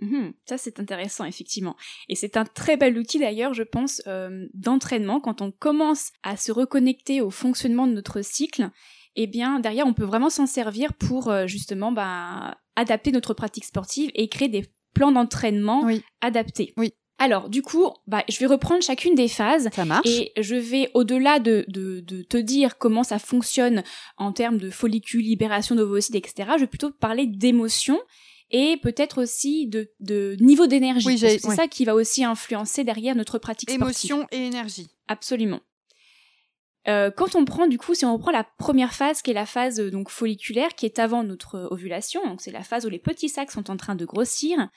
Mhm, 0.00 0.32
ça, 0.48 0.56
c'est 0.56 0.80
intéressant, 0.80 1.24
effectivement. 1.26 1.76
Et 2.08 2.14
c'est 2.14 2.36
un 2.38 2.44
très 2.44 2.76
bel 2.78 2.96
outil, 2.96 3.18
d'ailleurs, 3.18 3.52
je 3.52 3.62
pense, 3.62 4.00
euh, 4.06 4.46
d'entraînement. 4.54 5.20
Quand 5.20 5.42
on 5.42 5.50
commence 5.52 6.12
à 6.22 6.36
se 6.38 6.52
reconnecter 6.52 7.20
au 7.20 7.30
fonctionnement 7.30 7.86
de 7.86 7.92
notre 7.92 8.22
cycle, 8.22 8.70
eh 9.16 9.26
bien, 9.26 9.60
derrière, 9.60 9.86
on 9.86 9.92
peut 9.92 10.04
vraiment 10.04 10.30
s'en 10.30 10.46
servir 10.46 10.94
pour, 10.94 11.28
euh, 11.28 11.46
justement, 11.46 11.92
bah, 11.92 12.56
adapter 12.76 13.12
notre 13.12 13.34
pratique 13.34 13.64
sportive 13.66 14.10
et 14.14 14.28
créer 14.28 14.48
des 14.48 14.72
plans 14.94 15.12
d'entraînement 15.12 15.82
Oui. 15.84 16.02
adaptés. 16.22 16.72
Oui. 16.78 16.94
Alors, 17.20 17.50
du 17.50 17.60
coup, 17.60 17.86
bah, 18.06 18.24
je 18.30 18.38
vais 18.38 18.46
reprendre 18.46 18.82
chacune 18.82 19.14
des 19.14 19.28
phases 19.28 19.68
Ça 19.74 19.84
marche 19.84 20.08
et 20.08 20.32
je 20.40 20.56
vais, 20.56 20.90
au-delà 20.94 21.38
de, 21.38 21.66
de, 21.68 22.00
de 22.00 22.22
te 22.22 22.38
dire 22.38 22.78
comment 22.78 23.02
ça 23.04 23.18
fonctionne 23.18 23.84
en 24.16 24.32
termes 24.32 24.56
de 24.56 24.70
follicules, 24.70 25.22
libération 25.22 25.74
d'ovocytes, 25.74 26.14
etc., 26.14 26.52
je 26.54 26.60
vais 26.60 26.66
plutôt 26.66 26.90
parler 26.90 27.26
d'émotions 27.26 28.00
et 28.50 28.78
peut-être 28.78 29.22
aussi 29.22 29.66
de, 29.66 29.90
de 30.00 30.34
niveau 30.40 30.66
d'énergie. 30.66 31.06
Oui, 31.06 31.18
c'est 31.18 31.38
ça 31.38 31.68
qui 31.68 31.84
va 31.84 31.94
aussi 31.94 32.24
influencer 32.24 32.84
derrière 32.84 33.14
notre 33.14 33.38
pratique 33.38 33.70
sportive. 33.70 34.10
Émotion 34.10 34.26
et 34.32 34.46
énergie. 34.46 34.88
Absolument. 35.06 35.60
Euh, 36.88 37.10
quand 37.10 37.34
on 37.34 37.44
prend 37.44 37.66
du 37.66 37.76
coup, 37.76 37.94
si 37.94 38.06
on 38.06 38.14
reprend 38.14 38.30
la 38.30 38.44
première 38.44 38.94
phase 38.94 39.20
qui 39.20 39.30
est 39.30 39.34
la 39.34 39.44
phase 39.44 39.78
euh, 39.78 39.90
donc 39.90 40.08
folliculaire, 40.08 40.74
qui 40.74 40.86
est 40.86 40.98
avant 40.98 41.22
notre 41.22 41.68
ovulation, 41.70 42.26
donc 42.26 42.40
c'est 42.40 42.50
la 42.50 42.62
phase 42.62 42.86
où 42.86 42.88
les 42.88 42.98
petits 42.98 43.28
sacs 43.28 43.50
sont 43.50 43.70
en 43.70 43.76
train 43.76 43.94
de 43.94 44.06
grossir, 44.06 44.70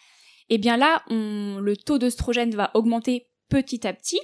et 0.49 0.57
bien 0.57 0.77
là, 0.77 1.03
on, 1.09 1.59
le 1.59 1.77
taux 1.77 1.97
d'œstrogène 1.97 2.55
va 2.55 2.71
augmenter 2.73 3.29
petit 3.49 3.85
à 3.87 3.93
petit, 3.93 4.19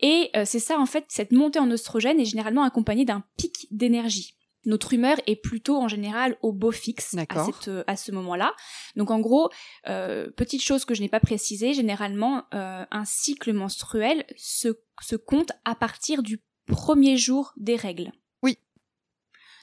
et 0.00 0.30
euh, 0.36 0.44
c'est 0.44 0.58
ça 0.58 0.78
en 0.78 0.86
fait, 0.86 1.04
cette 1.08 1.32
montée 1.32 1.58
en 1.58 1.70
oestrogène 1.70 2.20
est 2.20 2.24
généralement 2.24 2.64
accompagnée 2.64 3.04
d'un 3.04 3.24
pic 3.36 3.66
d'énergie. 3.70 4.36
Notre 4.64 4.92
humeur 4.92 5.16
est 5.26 5.36
plutôt 5.36 5.76
en 5.76 5.88
général 5.88 6.36
au 6.40 6.52
beau 6.52 6.70
fixe 6.70 7.16
à, 7.16 7.44
cette, 7.44 7.68
euh, 7.68 7.82
à 7.88 7.96
ce 7.96 8.12
moment-là. 8.12 8.54
Donc 8.94 9.10
en 9.10 9.18
gros, 9.18 9.50
euh, 9.88 10.30
petite 10.36 10.62
chose 10.62 10.84
que 10.84 10.94
je 10.94 11.02
n'ai 11.02 11.08
pas 11.08 11.20
précisée, 11.20 11.74
généralement 11.74 12.44
euh, 12.54 12.84
un 12.90 13.04
cycle 13.04 13.52
menstruel 13.52 14.24
se, 14.36 14.68
se 15.00 15.16
compte 15.16 15.50
à 15.64 15.74
partir 15.74 16.22
du 16.22 16.42
premier 16.66 17.16
jour 17.16 17.52
des 17.56 17.74
règles. 17.74 18.12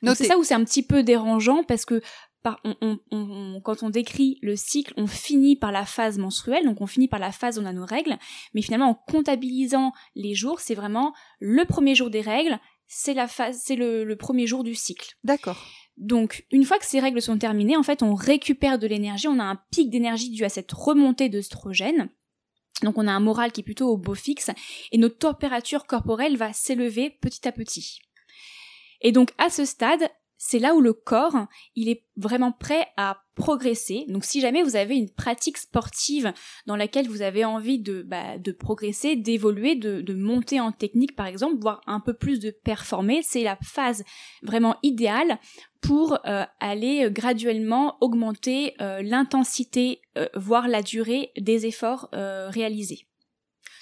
Notez. 0.02 0.24
C'est 0.24 0.30
ça 0.30 0.38
où 0.38 0.44
c'est 0.44 0.54
un 0.54 0.64
petit 0.64 0.84
peu 0.84 1.04
dérangeant 1.04 1.64
parce 1.64 1.86
que 1.86 2.02
par, 2.42 2.60
on, 2.64 2.76
on- 2.82 3.00
on- 3.12 3.56
on- 3.56 3.62
quand 3.62 3.84
on 3.84 3.90
décrit 3.90 4.38
le 4.42 4.56
cycle, 4.56 4.94
on 4.98 5.08
finit 5.08 5.56
par 5.56 5.72
la 5.72 5.86
phase 5.86 6.18
menstruelle, 6.18 6.66
donc 6.66 6.82
on 6.82 6.88
finit 6.88 7.08
par 7.08 7.20
la 7.20 7.32
phase 7.32 7.58
où 7.60 7.62
on 7.62 7.66
a 7.66 7.74
nos 7.74 7.86
règles, 7.86 8.18
mais 8.54 8.62
finalement 8.62 8.90
en 8.90 8.96
comptabilisant 8.96 9.92
les 10.16 10.36
jours, 10.36 10.60
c'est 10.60 10.76
vraiment 10.76 11.14
le 11.40 11.66
premier 11.66 11.96
jour 11.96 12.10
des 12.10 12.22
règles, 12.22 12.60
c'est 12.88 13.14
la 13.14 13.28
phase, 13.28 13.62
c'est 13.64 13.76
le, 13.76 14.04
le 14.04 14.16
premier 14.16 14.48
jour 14.48 14.64
du 14.64 14.74
cycle. 14.76 15.16
D'accord. 15.24 15.58
Donc, 15.98 16.46
une 16.52 16.64
fois 16.64 16.80
que 16.80 16.86
ces 16.86 17.02
règles 17.02 17.22
sont 17.22 17.38
terminées, 17.38 17.76
en 17.76 17.84
fait, 17.84 18.02
on 18.04 18.16
récupère 18.16 18.80
de 18.80 18.88
l'énergie, 18.88 19.28
on 19.28 19.38
a 19.38 19.44
un 19.44 19.60
pic 19.70 19.90
d'énergie 19.90 20.30
dû 20.30 20.46
à 20.46 20.50
cette 20.50 20.72
remontée 20.72 21.28
d'œstrogène. 21.28 22.10
Donc, 22.84 22.98
on 22.98 23.06
a 23.06 23.12
un 23.12 23.20
moral 23.20 23.52
qui 23.52 23.60
est 23.60 23.64
plutôt 23.66 23.90
au 23.90 23.98
beau 23.98 24.16
fixe, 24.16 24.50
et 24.94 24.98
notre 24.98 25.18
température 25.18 25.86
corporelle 25.86 26.38
va 26.38 26.54
s'élever 26.54 27.10
petit 27.10 27.46
à 27.46 27.52
petit. 27.52 28.00
Et 29.02 29.12
donc, 29.12 29.32
à 29.38 29.50
ce 29.50 29.66
stade, 29.66 30.10
c'est 30.40 30.58
là 30.58 30.74
où 30.74 30.80
le 30.82 30.94
corps, 30.94 31.48
il 31.76 31.90
est 31.90 32.06
vraiment 32.16 32.54
prêt 32.54 32.88
à 32.98 33.22
progresser. 33.36 34.06
Donc, 34.08 34.24
si 34.24 34.40
jamais 34.40 34.64
vous 34.64 34.78
avez 34.78 34.96
une 34.96 35.10
pratique 35.10 35.58
sportive 35.58 36.34
dans 36.66 36.78
laquelle 36.78 37.10
vous 37.10 37.22
avez 37.22 37.44
envie 37.44 37.78
de, 37.78 38.02
bah, 38.02 38.38
de 38.38 38.52
progresser, 38.54 39.18
d'évoluer, 39.18 39.76
de, 39.76 40.02
de 40.02 40.14
monter 40.14 40.62
en 40.62 40.72
technique, 40.72 41.16
par 41.16 41.28
exemple, 41.28 41.58
voire 41.60 41.82
un 41.88 42.00
peu 42.00 42.14
plus 42.14 42.40
de 42.40 42.52
performer, 42.52 43.22
c'est 43.22 43.44
la 43.44 43.58
phase 43.62 44.04
vraiment 44.42 44.78
idéale 44.82 45.40
pour 45.82 46.18
euh, 46.26 46.46
aller 46.62 47.10
graduellement 47.12 47.98
augmenter 48.02 48.76
l'intensité, 48.80 50.02
voire 50.36 50.68
la 50.68 50.82
durée 50.82 51.32
des 51.38 51.66
efforts 51.66 52.10
réalisés. 52.12 53.10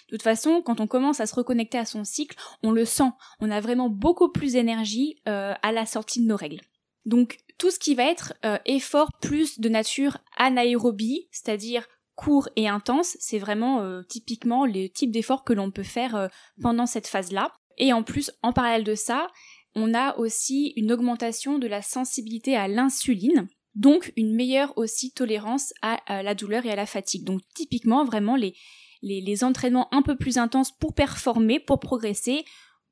De 0.09 0.15
toute 0.15 0.23
façon, 0.23 0.61
quand 0.61 0.79
on 0.79 0.87
commence 0.87 1.19
à 1.19 1.25
se 1.25 1.35
reconnecter 1.35 1.77
à 1.77 1.85
son 1.85 2.03
cycle, 2.03 2.37
on 2.63 2.71
le 2.71 2.85
sent. 2.85 3.11
On 3.39 3.51
a 3.51 3.59
vraiment 3.59 3.89
beaucoup 3.89 4.29
plus 4.31 4.53
d'énergie 4.53 5.21
à 5.25 5.71
la 5.71 5.85
sortie 5.85 6.21
de 6.21 6.27
nos 6.27 6.37
règles. 6.37 6.61
Donc 7.05 7.37
tout 7.57 7.71
ce 7.71 7.79
qui 7.79 7.93
va 7.93 8.05
être 8.05 8.33
effort 8.65 9.09
plus 9.21 9.59
de 9.59 9.67
nature 9.67 10.17
anaérobie, 10.37 11.27
c'est-à-dire 11.31 11.87
court 12.17 12.49
et 12.55 12.67
intense, 12.67 13.15
c'est 13.21 13.37
vraiment 13.37 13.81
euh, 13.81 14.01
typiquement 14.01 14.65
le 14.65 14.89
type 14.89 15.11
d'effort 15.11 15.45
que 15.45 15.53
l'on 15.53 15.71
peut 15.71 15.83
faire 15.83 16.15
euh, 16.15 16.27
pendant 16.61 16.87
cette 16.87 17.07
phase-là. 17.07 17.53
Et 17.77 17.93
en 17.93 18.03
plus, 18.03 18.31
en 18.41 18.51
parallèle 18.51 18.83
de 18.83 18.95
ça, 18.95 19.27
on 19.75 19.93
a 19.93 20.17
aussi 20.17 20.73
une 20.75 20.91
augmentation 20.91 21.59
de 21.59 21.67
la 21.67 21.83
sensibilité 21.83 22.57
à 22.57 22.67
l'insuline, 22.67 23.47
donc 23.75 24.11
une 24.17 24.35
meilleure 24.35 24.75
aussi 24.77 25.11
tolérance 25.11 25.71
à, 25.83 26.23
la 26.23 26.33
douleur 26.33 26.65
et 26.65 26.71
à 26.71 26.75
la 26.75 26.87
fatigue. 26.87 27.23
Donc 27.23 27.41
typiquement, 27.53 28.03
vraiment 28.03 28.35
les, 28.35 28.55
les, 29.01 29.43
entraînements 29.43 29.93
un 29.93 30.01
peu 30.01 30.15
plus 30.15 30.37
intenses 30.37 30.71
pour 30.71 30.93
performer, 30.93 31.59
pour 31.59 31.79
progresser, 31.79 32.45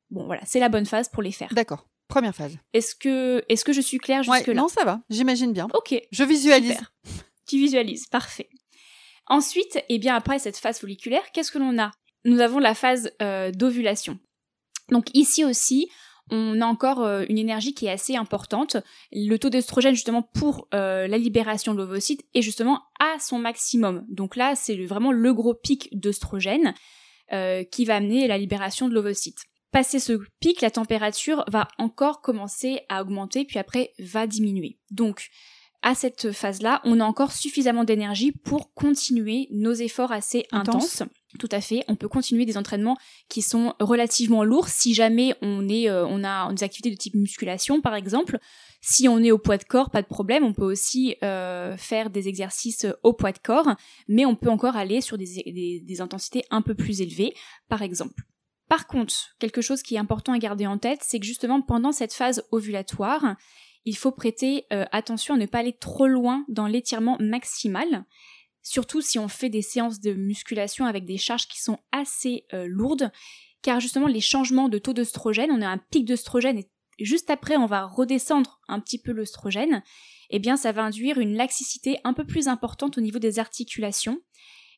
bon 0.10 0.26
voilà, 0.26 0.42
c'est 0.46 0.60
la 0.60 0.70
bonne 0.70 0.86
phase 0.86 1.10
pour 1.10 1.24
les 1.24 1.32
faire. 1.32 1.54
D'accord. 1.54 1.88
Première 2.08 2.36
phase. 2.36 2.58
Est-ce 2.74 2.96
que, 2.96 3.44
est-ce 3.50 3.66
que 3.66 3.74
je 3.74 3.82
suis 3.82 3.98
claire 3.98 4.22
jusque-là 4.22 4.54
Non, 4.54 4.68
ça 4.68 4.86
va, 4.86 5.02
j'imagine 5.10 5.54
bien. 5.54 5.68
Ok. 5.74 5.96
Je 6.12 6.24
visualise. 6.24 6.80
Tu 7.48 7.58
visualises, 7.58 8.08
parfait. 8.08 8.50
Ensuite, 9.28 9.76
et 9.78 9.86
eh 9.90 10.00
bien 10.00 10.16
après 10.16 10.40
cette 10.40 10.58
phase 10.58 10.80
folliculaire, 10.80 11.24
qu'est-ce 11.34 11.52
que 11.52 11.58
l'on 11.58 11.80
a? 11.80 11.92
Nous 12.26 12.40
avons 12.42 12.60
la 12.60 12.76
phase 12.76 13.12
euh, 13.22 13.52
d'ovulation. 13.52 14.20
Donc 14.90 15.08
ici 15.14 15.44
aussi, 15.44 15.90
on 16.32 16.62
a 16.62 16.66
encore 16.66 17.04
euh, 17.04 17.24
une 17.30 17.38
énergie 17.38 17.74
qui 17.74 17.86
est 17.86 17.92
assez 17.92 18.16
importante. 18.16 18.78
Le 19.12 19.38
taux 19.38 19.50
d'œstrogène 19.50 19.96
justement 19.96 20.22
pour 20.22 20.68
euh, 20.74 21.08
la 21.08 21.18
libération 21.18 21.74
de 21.74 21.80
l'ovocyte 21.80 22.26
est 22.34 22.42
justement 22.42 22.82
à 23.00 23.20
son 23.20 23.40
maximum. 23.40 24.06
Donc 24.10 24.36
là, 24.36 24.56
c'est 24.56 24.76
vraiment 24.86 25.12
le 25.12 25.34
gros 25.34 25.54
pic 25.54 25.90
d'œstrogène 25.92 26.74
qui 27.72 27.86
va 27.86 27.96
amener 27.96 28.28
la 28.28 28.38
libération 28.38 28.88
de 28.88 28.94
l'ovocyte. 28.94 29.46
Passé 29.72 30.00
ce 30.00 30.14
pic, 30.40 30.62
la 30.62 30.70
température 30.70 31.44
va 31.48 31.68
encore 31.80 32.22
commencer 32.22 32.82
à 32.88 33.02
augmenter, 33.02 33.46
puis 33.46 33.58
après 33.58 33.94
va 33.98 34.28
diminuer. 34.28 34.78
Donc 34.92 35.32
à 35.82 35.94
cette 35.94 36.32
phase-là, 36.32 36.82
on 36.84 37.00
a 37.00 37.06
encore 37.06 37.32
suffisamment 37.32 37.84
d'énergie 37.84 38.32
pour 38.32 38.74
continuer 38.74 39.48
nos 39.52 39.74
efforts 39.74 40.12
assez 40.12 40.46
intenses. 40.52 41.04
Tout 41.40 41.50
à 41.52 41.60
fait. 41.60 41.84
On 41.88 41.96
peut 41.96 42.08
continuer 42.08 42.46
des 42.46 42.58
entraînements 42.58 42.98
qui 43.30 43.42
sont 43.42 43.74
relativement 43.80 44.44
lourds 44.44 44.70
si 44.70 44.94
jamais 44.94 45.36
on 45.42 45.68
est, 45.68 45.90
euh, 45.90 46.06
on 46.06 46.24
a 46.24 46.52
des 46.54 46.64
activités 46.64 46.92
de 46.92 46.96
type 46.96 47.16
musculation, 47.16 47.82
par 47.82 47.96
exemple. 47.96 48.40
Si 48.82 49.08
on 49.10 49.20
est 49.20 49.32
au 49.32 49.38
poids 49.38 49.58
de 49.58 49.64
corps, 49.64 49.90
pas 49.90 50.02
de 50.02 50.08
problème. 50.08 50.44
On 50.44 50.54
peut 50.54 50.64
aussi 50.64 51.16
euh, 51.24 51.76
faire 51.78 52.10
des 52.10 52.28
exercices 52.28 52.86
au 53.04 53.14
poids 53.14 53.32
de 53.32 53.40
corps, 53.40 53.76
mais 54.08 54.26
on 54.26 54.36
peut 54.36 54.50
encore 54.50 54.76
aller 54.76 55.02
sur 55.02 55.18
des, 55.18 56.02
intensités 56.02 56.44
un 56.52 56.62
peu 56.62 56.76
plus 56.76 57.02
élevées, 57.02 57.34
par 57.68 57.82
exemple. 57.82 58.24
Par 58.70 58.88
contre, 58.88 59.36
quelque 59.40 59.62
chose 59.62 59.82
qui 59.82 59.96
est 59.96 60.00
important 60.00 60.34
à 60.34 60.40
garder 60.40 60.68
en 60.68 60.78
tête, 60.78 61.00
c'est 61.04 61.20
que 61.20 61.26
justement 61.26 61.62
pendant 61.62 61.92
cette 61.92 62.14
phase 62.14 62.44
ovulatoire, 62.52 63.36
il 63.86 63.96
faut 63.96 64.12
prêter 64.12 64.66
euh, 64.74 64.86
attention 64.92 65.36
à 65.36 65.38
ne 65.38 65.46
pas 65.46 65.60
aller 65.60 65.74
trop 65.74 66.08
loin 66.08 66.44
dans 66.50 66.68
l'étirement 66.68 67.18
maximal, 67.20 68.06
surtout 68.66 69.00
si 69.00 69.20
on 69.20 69.30
fait 69.30 69.50
des 69.50 69.62
séances 69.62 70.02
de 70.02 70.14
musculation 70.14 70.86
avec 70.86 71.06
des 71.06 71.18
charges 71.18 71.48
qui 71.48 71.62
sont 71.62 71.78
assez 71.92 72.46
euh, 72.54 72.66
lourdes, 72.68 73.12
car 73.62 73.80
justement 73.80 74.08
les 74.08 74.22
changements 74.22 74.70
de 74.70 74.80
taux 74.80 74.94
d'œstrogène, 74.94 75.52
on 75.52 75.62
a 75.62 75.68
un 75.68 75.78
pic 75.78 76.04
d'œstrogène 76.04 76.58
et 76.58 76.70
juste 77.00 77.30
après 77.30 77.58
on 77.58 77.68
va 77.68 77.86
redescendre 77.86 78.60
un 78.68 78.80
petit 78.80 79.00
peu 79.00 79.12
l'œstrogène, 79.12 79.84
eh 80.32 80.40
bien 80.40 80.58
ça 80.58 80.72
va 80.72 80.84
induire 80.84 81.20
une 81.20 81.36
laxicité 81.36 82.00
un 82.04 82.14
peu 82.14 82.26
plus 82.26 82.48
importante 82.48 82.98
au 82.98 83.02
niveau 83.02 83.20
des 83.20 83.40
articulations. 83.40 84.20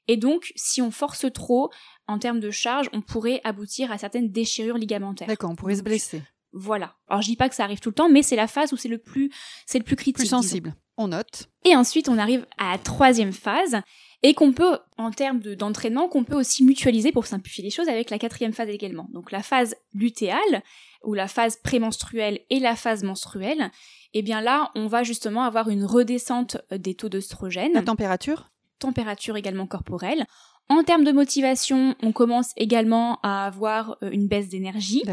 Et 0.09 0.15
donc, 0.15 0.53
si 0.55 0.81
on 0.81 0.89
force 0.89 1.25
trop 1.33 1.69
en 2.07 2.17
termes 2.17 2.39
de 2.39 2.49
charge, 2.49 2.89
on 2.93 3.01
pourrait 3.01 3.41
aboutir 3.43 3.91
à 3.91 3.97
certaines 3.97 4.31
déchirures 4.31 4.77
ligamentaires. 4.77 5.27
D'accord, 5.27 5.51
on 5.51 5.55
pourrait 5.55 5.75
se 5.75 5.81
blesser. 5.81 6.21
Voilà. 6.53 6.95
Alors 7.07 7.21
je 7.21 7.27
dis 7.27 7.35
pas 7.35 7.49
que 7.49 7.55
ça 7.55 7.63
arrive 7.63 7.79
tout 7.79 7.89
le 7.89 7.95
temps, 7.95 8.09
mais 8.09 8.23
c'est 8.23 8.37
la 8.37 8.47
phase 8.47 8.71
où 8.73 8.77
c'est 8.77 8.87
le 8.89 8.97
plus, 8.97 9.31
c'est 9.65 9.79
le 9.79 9.83
plus 9.83 9.95
critique. 9.95 10.17
Plus 10.17 10.27
sensible. 10.27 10.75
On 10.97 11.09
note. 11.09 11.49
Et 11.63 11.75
ensuite, 11.75 12.09
on 12.09 12.17
arrive 12.17 12.45
à 12.57 12.71
la 12.71 12.77
troisième 12.77 13.33
phase 13.33 13.77
et 14.23 14.33
qu'on 14.33 14.51
peut, 14.51 14.79
en 14.97 15.11
termes 15.11 15.39
d'entraînement, 15.39 16.07
qu'on 16.07 16.23
peut 16.23 16.35
aussi 16.35 16.63
mutualiser 16.63 17.11
pour 17.11 17.27
simplifier 17.27 17.63
les 17.63 17.69
choses 17.69 17.87
avec 17.87 18.09
la 18.09 18.17
quatrième 18.17 18.53
phase 18.53 18.69
également. 18.69 19.07
Donc 19.13 19.31
la 19.31 19.43
phase 19.43 19.75
lutéale, 19.93 20.63
ou 21.03 21.13
la 21.13 21.27
phase 21.27 21.57
prémenstruelle 21.57 22.39
et 22.49 22.59
la 22.59 22.75
phase 22.75 23.03
menstruelle, 23.03 23.69
et 24.13 24.19
eh 24.19 24.21
bien 24.23 24.41
là, 24.41 24.71
on 24.73 24.87
va 24.87 25.03
justement 25.03 25.43
avoir 25.43 25.69
une 25.69 25.85
redescente 25.85 26.57
des 26.71 26.95
taux 26.95 27.09
d'œstrogène. 27.09 27.73
La 27.73 27.83
température? 27.83 28.49
Température 28.79 29.37
également 29.37 29.67
corporelle. 29.67 30.25
En 30.69 30.83
termes 30.83 31.05
de 31.05 31.13
motivation, 31.13 31.95
on 32.03 32.11
commence 32.11 32.51
également 32.57 33.19
à 33.23 33.45
avoir 33.45 33.97
euh, 34.03 34.09
une 34.11 34.27
baisse 34.27 34.49
d'énergie, 34.49 35.03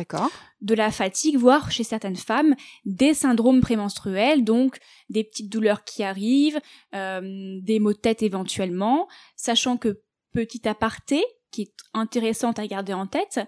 de 0.61 0.75
la 0.75 0.91
fatigue, 0.91 1.37
voire 1.37 1.71
chez 1.71 1.85
certaines 1.85 2.17
femmes 2.17 2.57
des 2.85 3.15
syndromes 3.15 3.61
prémenstruels, 3.61 4.43
donc 4.43 4.79
des 5.11 5.23
petites 5.23 5.51
douleurs 5.51 5.85
qui 5.85 6.03
arrivent, 6.03 6.61
euh, 6.95 7.61
des 7.63 7.79
maux 7.79 7.93
de 7.93 7.99
tête 7.99 8.23
éventuellement, 8.23 9.07
sachant 9.37 9.77
que 9.77 10.01
petit 10.33 10.67
aparté, 10.69 11.25
qui 11.53 11.63
est 11.63 11.75
intéressante 11.93 12.59
à 12.59 12.67
garder 12.67 12.93
en 12.93 13.07
tête, 13.07 13.41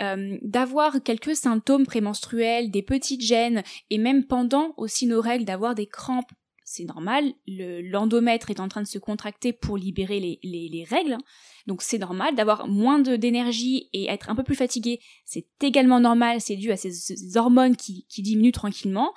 euh, 0.00 0.38
d'avoir 0.40 1.02
quelques 1.02 1.36
symptômes 1.36 1.84
prémenstruels, 1.84 2.70
des 2.70 2.82
petites 2.82 3.20
gènes, 3.20 3.62
et 3.90 3.98
même 3.98 4.24
pendant 4.24 4.72
aussi 4.78 5.06
nos 5.06 5.20
règles, 5.20 5.44
d'avoir 5.44 5.74
des 5.74 5.86
crampes 5.86 6.32
c'est 6.72 6.84
normal, 6.84 7.34
l'endomètre 7.46 8.50
est 8.50 8.58
en 8.58 8.66
train 8.66 8.80
de 8.80 8.86
se 8.86 8.98
contracter 8.98 9.52
pour 9.52 9.76
libérer 9.76 10.38
les, 10.42 10.86
règles, 10.88 11.18
donc 11.66 11.82
c'est 11.82 11.98
normal 11.98 12.34
d'avoir 12.34 12.66
moins 12.66 12.98
d'énergie 12.98 13.90
et 13.92 14.06
être 14.06 14.30
un 14.30 14.34
peu 14.34 14.42
plus 14.42 14.54
fatigué, 14.54 14.98
c'est 15.26 15.46
également 15.60 16.00
normal, 16.00 16.40
c'est 16.40 16.56
dû 16.56 16.72
à 16.72 16.78
ces, 16.78 17.36
hormones 17.36 17.76
qui, 17.76 18.06
diminuent 18.08 18.52
tranquillement. 18.52 19.12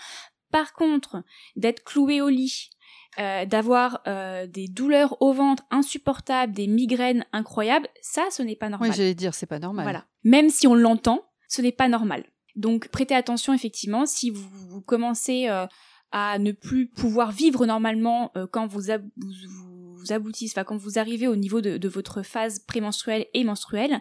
Par 0.52 0.74
contre, 0.74 1.24
d'être 1.56 1.84
cloué 1.84 2.20
au 2.20 2.28
lit, 2.28 2.72
euh, 3.20 3.46
d'avoir 3.46 4.02
euh, 4.06 4.48
des 4.48 4.68
douleurs 4.68 5.16
au 5.22 5.32
ventre 5.32 5.64
insupportables, 5.72 6.52
des 6.52 6.68
migraines 6.68 7.26
incroyables, 7.32 7.88
ça, 8.02 8.24
ce 8.32 8.44
n'est 8.44 8.58
pas 8.58 8.68
normal. 8.68 8.90
Oui, 8.90 8.96
j'allais 8.96 9.16
dire, 9.16 9.34
c'est 9.34 9.46
pas 9.46 9.60
normal. 9.60 9.86
Voilà. 9.86 10.06
Même 10.26 10.50
si 10.50 10.68
on 10.68 10.76
l'entend, 10.76 11.24
ce 11.48 11.62
n'est 11.62 11.72
pas 11.72 11.88
normal. 11.88 12.26
Donc, 12.56 12.90
prêtez 12.90 13.16
attention, 13.16 13.54
effectivement, 13.54 14.06
si 14.06 14.30
vous, 14.30 14.82
commencez 14.82 15.48
euh, 15.48 15.68
à 16.18 16.40
ne 16.40 16.54
plus 16.54 16.88
pouvoir 16.88 17.34
vivre 17.34 17.66
normalement 17.66 18.32
euh, 18.38 18.48
quand 18.50 18.68
vous, 18.68 18.84
vous, 19.18 20.14
aboutissez, 20.14 20.58
quand 20.66 20.78
vous 20.78 20.98
arrivez 20.98 21.28
au 21.28 21.36
niveau 21.36 21.60
de, 21.60 21.88
votre 21.90 22.22
phase 22.22 22.60
prémenstruelle 22.60 23.26
et 23.34 23.44
menstruelle, 23.44 24.00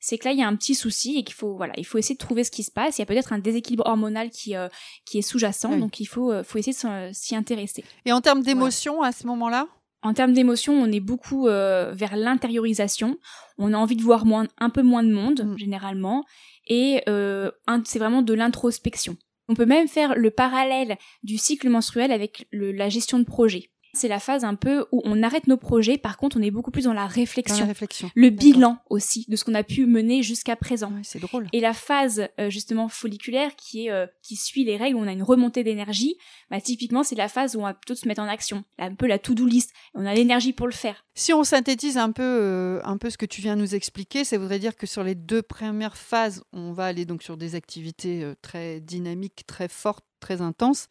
c'est 0.00 0.18
que 0.18 0.24
là 0.24 0.32
il 0.32 0.40
y 0.40 0.42
a 0.42 0.48
un 0.48 0.56
petit 0.56 0.74
souci 0.74 1.18
et 1.18 1.22
qu'il 1.22 1.36
faut 1.36 1.54
voilà, 1.56 1.72
il 1.76 1.86
faut 1.86 1.98
essayer 1.98 2.16
de 2.16 2.18
trouver 2.20 2.42
ce 2.42 2.50
qui 2.50 2.64
se 2.64 2.72
passe. 2.72 2.98
Il 2.98 3.02
y 3.02 3.04
a 3.04 3.06
peut-être 3.06 3.32
un 3.32 3.38
déséquilibre 3.38 3.86
hormonal 3.86 4.30
qui 4.30 4.56
euh, 4.56 4.68
qui 5.04 5.18
est 5.18 5.22
sous-jacent, 5.22 5.78
donc 5.78 6.00
il 6.00 6.06
faut 6.06 6.32
euh, 6.32 6.42
faut 6.42 6.58
essayer 6.58 6.72
de 6.76 7.12
s'y 7.12 7.36
intéresser. 7.36 7.84
Et 8.06 8.12
en 8.12 8.20
termes 8.20 8.42
d'émotion 8.42 9.00
à 9.02 9.12
ce 9.12 9.28
moment-là? 9.28 9.68
En 10.02 10.14
termes 10.14 10.32
d'émotion, 10.32 10.72
on 10.72 10.90
est 10.90 10.98
beaucoup 10.98 11.44
vers 11.44 12.16
l'intériorisation. 12.16 13.18
On 13.56 13.72
a 13.72 13.76
envie 13.76 13.94
de 13.94 14.02
voir 14.02 14.26
moins, 14.26 14.48
un 14.58 14.68
peu 14.68 14.82
moins 14.82 15.04
de 15.04 15.12
monde, 15.12 15.44
mm. 15.44 15.58
généralement. 15.58 16.24
Et 16.66 17.04
c'est 17.06 18.00
vraiment 18.00 18.22
de 18.22 18.34
l'introspection. 18.34 19.16
On 19.48 19.54
peut 19.54 19.66
même 19.66 19.88
faire 19.88 20.14
le 20.14 20.30
parallèle 20.30 20.96
du 21.22 21.38
cycle 21.38 21.68
menstruel 21.68 22.12
avec 22.12 22.46
la 22.52 22.88
gestion 22.88 23.18
de 23.18 23.24
projet. 23.24 23.70
C'est 23.94 24.08
la 24.08 24.20
phase 24.20 24.42
un 24.44 24.54
peu 24.54 24.86
où 24.90 25.02
on 25.04 25.22
arrête 25.22 25.46
nos 25.46 25.58
projets, 25.58 25.98
par 25.98 26.16
contre 26.16 26.38
on 26.38 26.42
est 26.42 26.50
beaucoup 26.50 26.70
plus 26.70 26.84
dans 26.84 26.94
la 26.94 27.06
réflexion. 27.06 27.66
réflexion. 27.66 28.10
Le 28.14 28.30
bilan 28.30 28.78
aussi 28.88 29.26
de 29.28 29.36
ce 29.36 29.44
qu'on 29.44 29.54
a 29.54 29.62
pu 29.62 29.84
mener 29.84 30.22
jusqu'à 30.22 30.56
présent. 30.56 30.90
c'est 31.02 31.20
drôle. 31.20 31.46
Et 31.52 31.60
la 31.60 31.74
phase 31.74 32.28
euh, 32.40 32.48
justement 32.48 32.88
folliculaire 32.88 33.54
qui 33.54 33.86
est 33.86 33.90
euh, 33.90 34.06
qui 34.22 34.36
suit 34.36 34.64
les 34.64 34.78
règles, 34.78 34.96
où 34.96 35.00
on 35.00 35.06
a 35.06 35.12
une 35.12 35.22
remontée 35.22 35.62
d'énergie, 35.62 36.16
bah, 36.50 36.60
typiquement 36.60 37.02
c'est 37.02 37.16
la 37.16 37.28
phase 37.28 37.54
où 37.54 37.60
on 37.60 37.64
va 37.64 37.74
plutôt 37.74 37.94
se 37.94 38.08
mettre 38.08 38.22
en 38.22 38.28
action, 38.28 38.64
un 38.78 38.94
peu 38.94 39.06
la 39.06 39.18
to-do 39.18 39.44
list, 39.44 39.72
on 39.94 40.06
a 40.06 40.14
l'énergie 40.14 40.54
pour 40.54 40.66
le 40.66 40.72
faire. 40.72 41.04
Si 41.14 41.34
on 41.34 41.44
synthétise 41.44 41.98
un 41.98 42.12
peu 42.12 42.22
euh, 42.22 42.80
un 42.84 42.96
peu 42.96 43.10
ce 43.10 43.18
que 43.18 43.26
tu 43.26 43.42
viens 43.42 43.56
de 43.56 43.60
nous 43.60 43.74
expliquer, 43.74 44.24
ça 44.24 44.38
voudrait 44.38 44.58
dire 44.58 44.76
que 44.76 44.86
sur 44.86 45.04
les 45.04 45.14
deux 45.14 45.42
premières 45.42 45.98
phases, 45.98 46.44
on 46.54 46.72
va 46.72 46.86
aller 46.86 47.04
donc 47.04 47.22
sur 47.22 47.36
des 47.36 47.54
activités 47.56 48.32
très 48.40 48.80
dynamiques, 48.80 49.44
très 49.46 49.68
fortes, 49.68 50.04
très 50.20 50.40
intenses 50.40 50.88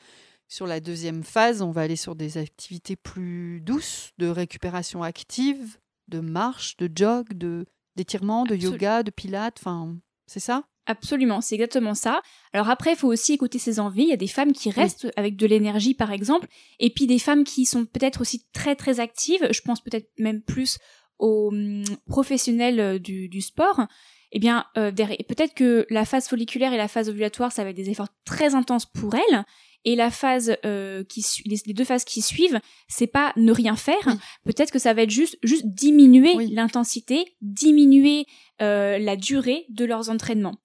sur 0.52 0.68
la 0.68 0.82
deuxième 0.82 1.24
phase, 1.24 1.62
on 1.62 1.72
va 1.72 1.82
aller 1.82 1.96
sur 1.96 2.14
des 2.14 2.38
activités 2.38 2.98
plus 2.98 3.62
douces, 3.62 4.12
de 4.18 4.28
récupération 4.28 5.02
active, 5.02 5.78
de 6.10 6.20
marche, 6.20 6.76
de 6.76 6.90
jog, 6.94 7.34
de 7.34 7.66
d'étirement, 7.96 8.44
de 8.44 8.56
yoga, 8.56 9.02
de 9.02 9.12
pilates, 9.12 9.58
enfin, 9.60 9.96
c'est 10.28 10.42
ça? 10.42 10.64
Absolument, 10.88 11.40
c'est 11.40 11.56
exactement 11.56 11.94
ça. 11.94 12.22
Alors 12.52 12.70
après, 12.70 12.94
il 12.94 12.96
faut 12.98 13.08
aussi 13.08 13.34
écouter 13.34 13.60
ses 13.60 13.80
envies. 13.80 14.04
Il 14.04 14.10
y 14.10 14.14
a 14.14 14.18
des 14.18 14.28
femmes 14.28 14.52
qui 14.52 14.72
restent 14.72 15.08
avec 15.16 15.38
de 15.38 15.46
l'énergie, 15.46 15.94
par 15.94 16.12
exemple, 16.12 16.48
et 16.80 16.90
puis 16.90 17.08
des 17.08 17.20
femmes 17.20 17.46
qui 17.46 17.66
sont 17.66 17.86
peut-être 17.86 18.20
aussi 18.20 18.46
très 18.52 18.76
très 18.76 19.00
actives. 19.00 19.48
Je 19.52 19.62
pense 19.62 19.82
peut-être 19.82 20.10
même 20.18 20.42
plus 20.42 20.80
aux 21.18 21.50
hum, 21.50 21.84
professionnels 22.08 22.80
euh, 22.80 23.00
du, 23.00 23.42
sport. 23.42 23.88
Eh 24.34 24.40
bien, 24.40 24.66
euh, 24.78 24.92
peut-être 24.92 25.54
que 25.54 25.86
la 25.90 26.04
phase 26.04 26.28
folliculaire 26.28 26.74
et 26.74 26.78
la 26.78 26.88
phase 26.90 27.10
ovulatoire, 27.10 27.52
ça 27.52 27.64
va 27.64 27.70
être 27.70 27.76
des 27.76 27.90
efforts 27.90 28.10
très 28.26 28.56
intenses 28.56 28.86
pour 28.86 29.16
elles, 29.16 29.46
Et 29.84 29.96
la 29.96 30.12
phase 30.12 30.56
euh, 30.66 31.04
qui 31.04 31.26
les, 31.46 31.58
les 31.66 31.74
deux 31.74 31.84
phases 31.84 32.04
qui 32.04 32.22
suivent, 32.22 32.60
c'est 32.88 33.08
pas 33.08 33.34
ne 33.36 33.52
rien 33.52 33.76
faire. 33.76 33.98
Oui. 34.06 34.14
Peut-être 34.46 34.72
que 34.72 34.80
ça 34.80 34.94
va 34.94 35.02
être 35.04 35.10
juste 35.10 35.38
juste 35.42 35.66
diminuer 35.66 36.34
Oui. 36.36 36.52
l'intensité, 36.52 37.26
diminuer 37.42 38.26
euh, 38.62 39.00
la 39.00 39.16
durée 39.16 39.66
de 39.70 39.86
leurs 39.86 40.10
entraînements. 40.10 40.58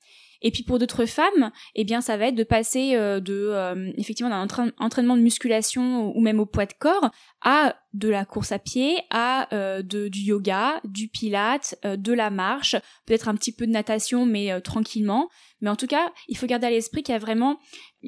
Et 0.46 0.50
puis 0.52 0.62
pour 0.62 0.78
d'autres 0.78 1.06
femmes, 1.06 1.50
eh 1.74 1.82
bien 1.84 2.00
ça 2.00 2.16
va 2.16 2.26
être 2.26 2.34
de 2.36 2.44
passer 2.44 2.94
euh, 2.94 3.18
de 3.18 3.34
euh, 3.52 3.90
effectivement 3.96 4.30
d'un 4.30 4.44
entraîn- 4.46 4.72
entraînement 4.78 5.16
de 5.16 5.22
musculation 5.22 6.12
ou 6.16 6.20
même 6.20 6.38
au 6.38 6.46
poids 6.46 6.66
de 6.66 6.72
corps 6.78 7.10
à 7.42 7.74
de 7.94 8.08
la 8.08 8.24
course 8.24 8.52
à 8.52 8.58
pied, 8.60 8.96
à 9.10 9.52
euh, 9.54 9.82
de, 9.82 10.06
du 10.08 10.20
yoga, 10.20 10.80
du 10.84 11.08
pilate, 11.08 11.74
de 11.84 12.12
la 12.12 12.30
marche, 12.30 12.76
peut-être 13.06 13.28
un 13.28 13.34
petit 13.34 13.52
peu 13.52 13.66
de 13.66 13.72
natation 13.72 14.24
mais 14.24 14.60
tranquillement. 14.60 15.28
Mais 15.60 15.70
en 15.70 15.76
tout 15.76 15.86
cas, 15.88 16.12
il 16.28 16.36
faut 16.36 16.46
garder 16.46 16.66
à 16.68 16.70
l'esprit 16.70 17.02
qu'il 17.02 17.12
y 17.14 17.16
a 17.16 17.18
vraiment 17.18 17.58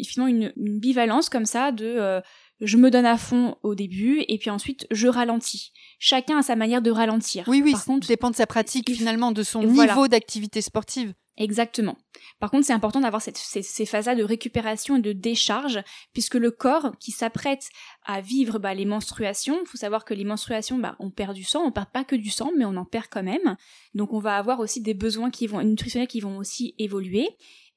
finalement 0.05 0.29
une, 0.35 0.53
une 0.57 0.79
bivalence 0.79 1.29
comme 1.29 1.47
ça 1.47 1.73
de 1.73 2.21
je 2.61 2.77
me 2.77 2.91
donne 2.91 3.07
à 3.07 3.17
fond 3.19 3.57
au 3.63 3.75
début 3.75 4.25
et 4.29 4.37
puis 4.39 4.51
ensuite 4.51 4.87
je 4.91 5.09
ralentis. 5.09 5.73
Chacun 5.99 6.39
a 6.39 6.43
sa 6.43 6.57
manière 6.57 6.83
de 6.83 6.91
ralentir. 6.91 7.45
Oui, 7.49 7.63
oui, 7.65 7.73
Par 7.73 7.81
ça 7.81 7.87
contre, 7.87 8.07
dépend 8.09 8.31
de 8.31 8.37
sa 8.37 8.47
pratique 8.47 8.91
finalement, 8.91 9.33
de 9.33 9.43
son 9.43 9.61
Voilà. 9.65 9.93
niveau 9.95 10.09
d'activité 10.09 10.61
sportive. 10.61 11.15
Exactement. 11.39 11.97
Par 12.41 12.51
contre, 12.51 12.67
c'est 12.67 12.73
important 12.73 13.01
d'avoir 13.01 13.23
ces 13.23 13.87
phases-là 13.87 14.17
de 14.17 14.25
récupération 14.25 14.97
et 14.97 15.01
de 15.01 15.13
décharge, 15.13 15.81
puisque 16.13 16.35
le 16.35 16.51
corps 16.51 16.93
qui 16.99 17.13
s'apprête 17.13 17.69
à 18.05 18.21
vivre 18.21 18.59
bah, 18.59 18.75
les 18.75 18.85
menstruations, 18.85 19.59
il 19.63 19.67
faut 19.69 19.77
savoir 19.77 20.05
que 20.05 20.15
les 20.15 20.25
menstruations, 20.25 20.79
bah, 20.79 20.97
on 20.99 21.11
perd 21.11 21.35
du 21.35 21.45
sang, 21.45 21.63
on 21.65 21.71
perd 21.71 21.91
pas 21.93 22.03
que 22.03 22.17
du 22.17 22.31
sang, 22.31 22.51
mais 22.57 22.65
on 22.65 22.77
en 22.77 22.85
perd 22.85 23.07
quand 23.09 23.23
même. 23.23 23.57
Donc, 23.95 24.13
on 24.13 24.19
va 24.19 24.37
avoir 24.37 24.59
aussi 24.59 24.81
des 24.81 24.95
besoins 24.95 25.31
qui 25.31 25.47
vont 25.47 25.63
nutritionnels 25.63 26.09
qui 26.09 26.21
vont 26.21 26.39
aussi 26.39 26.75
évoluer. 26.79 27.29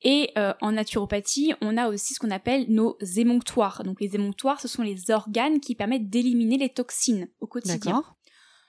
Et 0.03 0.32
euh, 0.39 0.56
en 0.62 0.72
naturopathie, 0.72 1.53
on 1.62 1.77
a 1.77 1.88
aussi 1.88 2.15
ce 2.15 2.20
qu'on 2.20 2.32
appelle 2.32 2.65
nos 2.68 2.98
émonctoires. 3.18 3.84
Donc, 3.84 4.01
les 4.01 4.15
émonctoires, 4.15 4.60
ce 4.60 4.68
sont 4.68 4.82
les 4.82 5.12
organes 5.12 5.60
qui 5.60 5.75
permettent 5.75 6.10
d'éliminer 6.10 6.58
les 6.58 6.70
toxines 6.70 7.30
au 7.39 7.46
quotidien. 7.46 7.77
D'accord. 7.77 8.15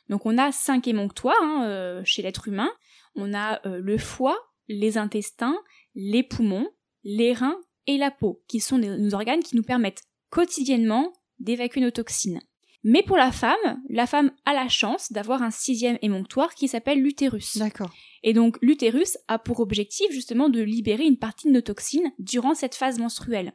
Donc 0.09 0.27
on 0.27 0.37
a 0.37 0.53
cinq 0.53 0.89
émonctoires 0.89 1.43
hein, 1.43 1.65
euh, 1.65 2.03
chez 2.05 2.21
l'être 2.21 2.47
humain. 2.49 2.71
On 3.15 3.33
a 3.33 3.67
euh, 3.67 3.81
le 3.81 3.97
foie, 3.97 4.37
les 4.69 4.99
intestins, 4.99 5.57
les 5.95 6.23
poumons, 6.23 6.69
les 7.05 7.33
reins 7.33 7.59
et 7.87 7.97
la 7.99 8.11
peau, 8.11 8.43
qui 8.49 8.61
sont 8.61 8.79
des- 8.79 8.97
nos 8.97 9.15
organes 9.15 9.43
qui 9.43 9.57
nous 9.57 9.63
permettent 9.63 10.03
quotidiennement 10.31 11.13
d'évacuer 11.39 11.81
nos 11.81 11.91
toxines. 11.91 12.41
Mais 12.85 13.03
pour 13.05 13.17
la 13.17 13.31
femme, 13.31 13.81
la 13.89 14.07
femme 14.09 14.33
a 14.45 14.55
la 14.55 14.69
chance 14.69 15.13
d'avoir 15.13 15.43
un 15.43 15.53
sixième 15.53 15.99
émonctoire 16.03 16.55
qui 16.55 16.67
s'appelle 16.67 17.01
l'utérus. 17.01 17.57
D'accord. 17.57 17.93
Et 18.25 18.33
donc 18.33 18.59
l'utérus 18.61 19.17
a 19.29 19.39
pour 19.39 19.61
objectif 19.61 20.11
justement 20.11 20.49
de 20.49 20.61
libérer 20.61 21.05
une 21.05 21.19
partie 21.19 21.47
de 21.49 21.53
nos 21.53 21.61
toxines 21.61 22.11
durant 22.19 22.55
cette 22.55 22.75
phase 22.75 22.99
menstruelle. 22.99 23.53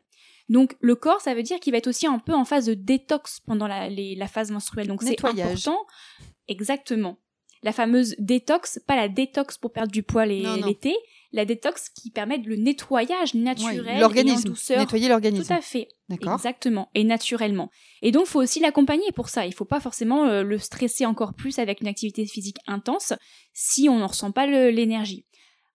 Donc 0.47 0.77
le 0.79 0.95
corps, 0.95 1.19
ça 1.19 1.33
veut 1.35 1.43
dire 1.43 1.59
qu'il 1.59 1.71
va 1.73 1.77
être 1.79 1.87
aussi 1.87 2.07
un 2.07 2.19
peu 2.19 2.33
en 2.33 2.45
phase 2.45 2.67
de 2.67 2.73
détox 2.73 3.41
pendant 3.41 3.67
la, 3.67 3.89
les- 3.89 4.15
la 4.15 4.27
phase 4.29 4.49
menstruelle. 4.49 4.87
Donc 4.87 5.03
c'est 5.03 5.09
Nettoyage. 5.09 5.67
important. 5.67 5.85
Exactement. 6.47 7.17
La 7.63 7.71
fameuse 7.71 8.15
détox, 8.19 8.79
pas 8.85 8.95
la 8.95 9.09
détox 9.09 9.57
pour 9.57 9.71
perdre 9.71 9.91
du 9.91 10.03
poids 10.03 10.25
l'été, 10.25 10.95
la 11.31 11.45
détox 11.45 11.89
qui 11.89 12.09
permet 12.11 12.37
le 12.37 12.55
nettoyage 12.55 13.33
naturel 13.33 13.81
Ouais, 13.81 13.99
l'organisme. 13.99 14.53
Nettoyer 14.69 15.05
Tout 15.05 15.09
l'organisme. 15.09 15.53
à 15.53 15.61
fait. 15.61 15.87
D'accord. 16.09 16.33
Exactement. 16.35 16.89
Et 16.95 17.03
naturellement. 17.03 17.69
Et 18.01 18.11
donc, 18.11 18.27
faut 18.27 18.41
aussi 18.41 18.59
l'accompagner 18.59 19.11
pour 19.13 19.29
ça. 19.29 19.45
Il 19.45 19.53
faut 19.53 19.65
pas 19.65 19.79
forcément 19.79 20.25
euh, 20.25 20.43
le 20.43 20.57
stresser 20.57 21.05
encore 21.05 21.33
plus 21.33 21.59
avec 21.59 21.81
une 21.81 21.87
activité 21.87 22.25
physique 22.25 22.57
intense 22.67 23.13
si 23.53 23.89
on 23.89 23.97
n'en 23.99 24.07
ressent 24.07 24.31
pas 24.31 24.47
l'énergie. 24.47 25.25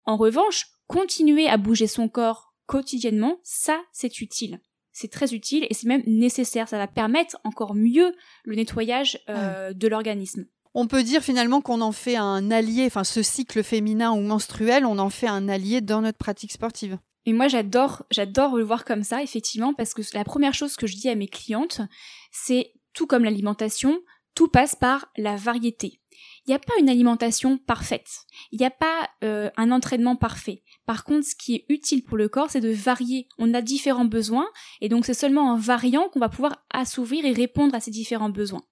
En 0.05 0.17
revanche, 0.17 0.67
continuer 0.87 1.47
à 1.47 1.57
bouger 1.57 1.87
son 1.87 2.07
corps 2.07 2.53
quotidiennement, 2.65 3.37
ça, 3.43 3.81
c'est 3.91 4.21
utile. 4.21 4.61
C'est 4.93 5.11
très 5.11 5.33
utile 5.33 5.67
et 5.69 5.73
c'est 5.73 5.87
même 5.87 6.03
nécessaire. 6.05 6.67
Ça 6.67 6.77
va 6.77 6.87
permettre 6.87 7.37
encore 7.43 7.75
mieux 7.75 8.13
le 8.43 8.55
nettoyage 8.55 9.19
euh, 9.29 9.73
de 9.73 9.87
l'organisme. 9.87 10.45
On 10.73 10.87
peut 10.87 11.03
dire 11.03 11.21
finalement 11.21 11.59
qu'on 11.61 11.81
en 11.81 11.91
fait 11.91 12.15
un 12.15 12.49
allié, 12.49 12.85
enfin 12.85 13.03
ce 13.03 13.21
cycle 13.21 13.61
féminin 13.61 14.11
ou 14.11 14.21
menstruel, 14.21 14.85
on 14.85 14.99
en 14.99 15.09
fait 15.09 15.27
un 15.27 15.49
allié 15.49 15.81
dans 15.81 16.01
notre 16.01 16.17
pratique 16.17 16.53
sportive. 16.53 16.97
Et 17.25 17.33
moi, 17.33 17.47
j'adore, 17.47 18.03
j'adore 18.09 18.55
le 18.55 18.63
voir 18.63 18.85
comme 18.85 19.03
ça, 19.03 19.21
effectivement, 19.21 19.73
parce 19.73 19.93
que 19.93 20.01
la 20.13 20.23
première 20.23 20.53
chose 20.53 20.75
que 20.75 20.87
je 20.87 20.95
dis 20.95 21.09
à 21.09 21.15
mes 21.15 21.27
clientes, 21.27 21.81
c'est 22.31 22.73
tout 22.93 23.05
comme 23.05 23.23
l'alimentation, 23.23 23.99
tout 24.33 24.47
passe 24.47 24.75
par 24.75 25.11
la 25.17 25.35
variété. 25.35 25.99
Il 26.45 26.49
n'y 26.49 26.55
a 26.55 26.59
pas 26.59 26.73
une 26.79 26.89
alimentation 26.89 27.57
parfaite. 27.57 28.09
Il 28.51 28.59
n'y 28.59 28.65
a 28.65 28.71
pas 28.71 29.09
euh, 29.23 29.49
un 29.57 29.71
entraînement 29.71 30.15
parfait. 30.15 30.63
Par 30.85 31.03
contre, 31.03 31.27
ce 31.27 31.35
qui 31.35 31.55
est 31.55 31.65
utile 31.69 32.03
pour 32.03 32.17
le 32.17 32.29
corps, 32.29 32.49
c'est 32.49 32.61
de 32.61 32.71
varier. 32.71 33.27
On 33.37 33.53
a 33.53 33.61
différents 33.61 34.05
besoins, 34.05 34.47
et 34.81 34.89
donc 34.89 35.05
c'est 35.05 35.13
seulement 35.13 35.51
en 35.51 35.57
variant 35.57 36.09
qu'on 36.09 36.19
va 36.19 36.29
pouvoir 36.29 36.65
assouvir 36.71 37.25
et 37.25 37.33
répondre 37.33 37.75
à 37.75 37.79
ces 37.79 37.91
différents 37.91 38.29
besoins. 38.29 38.63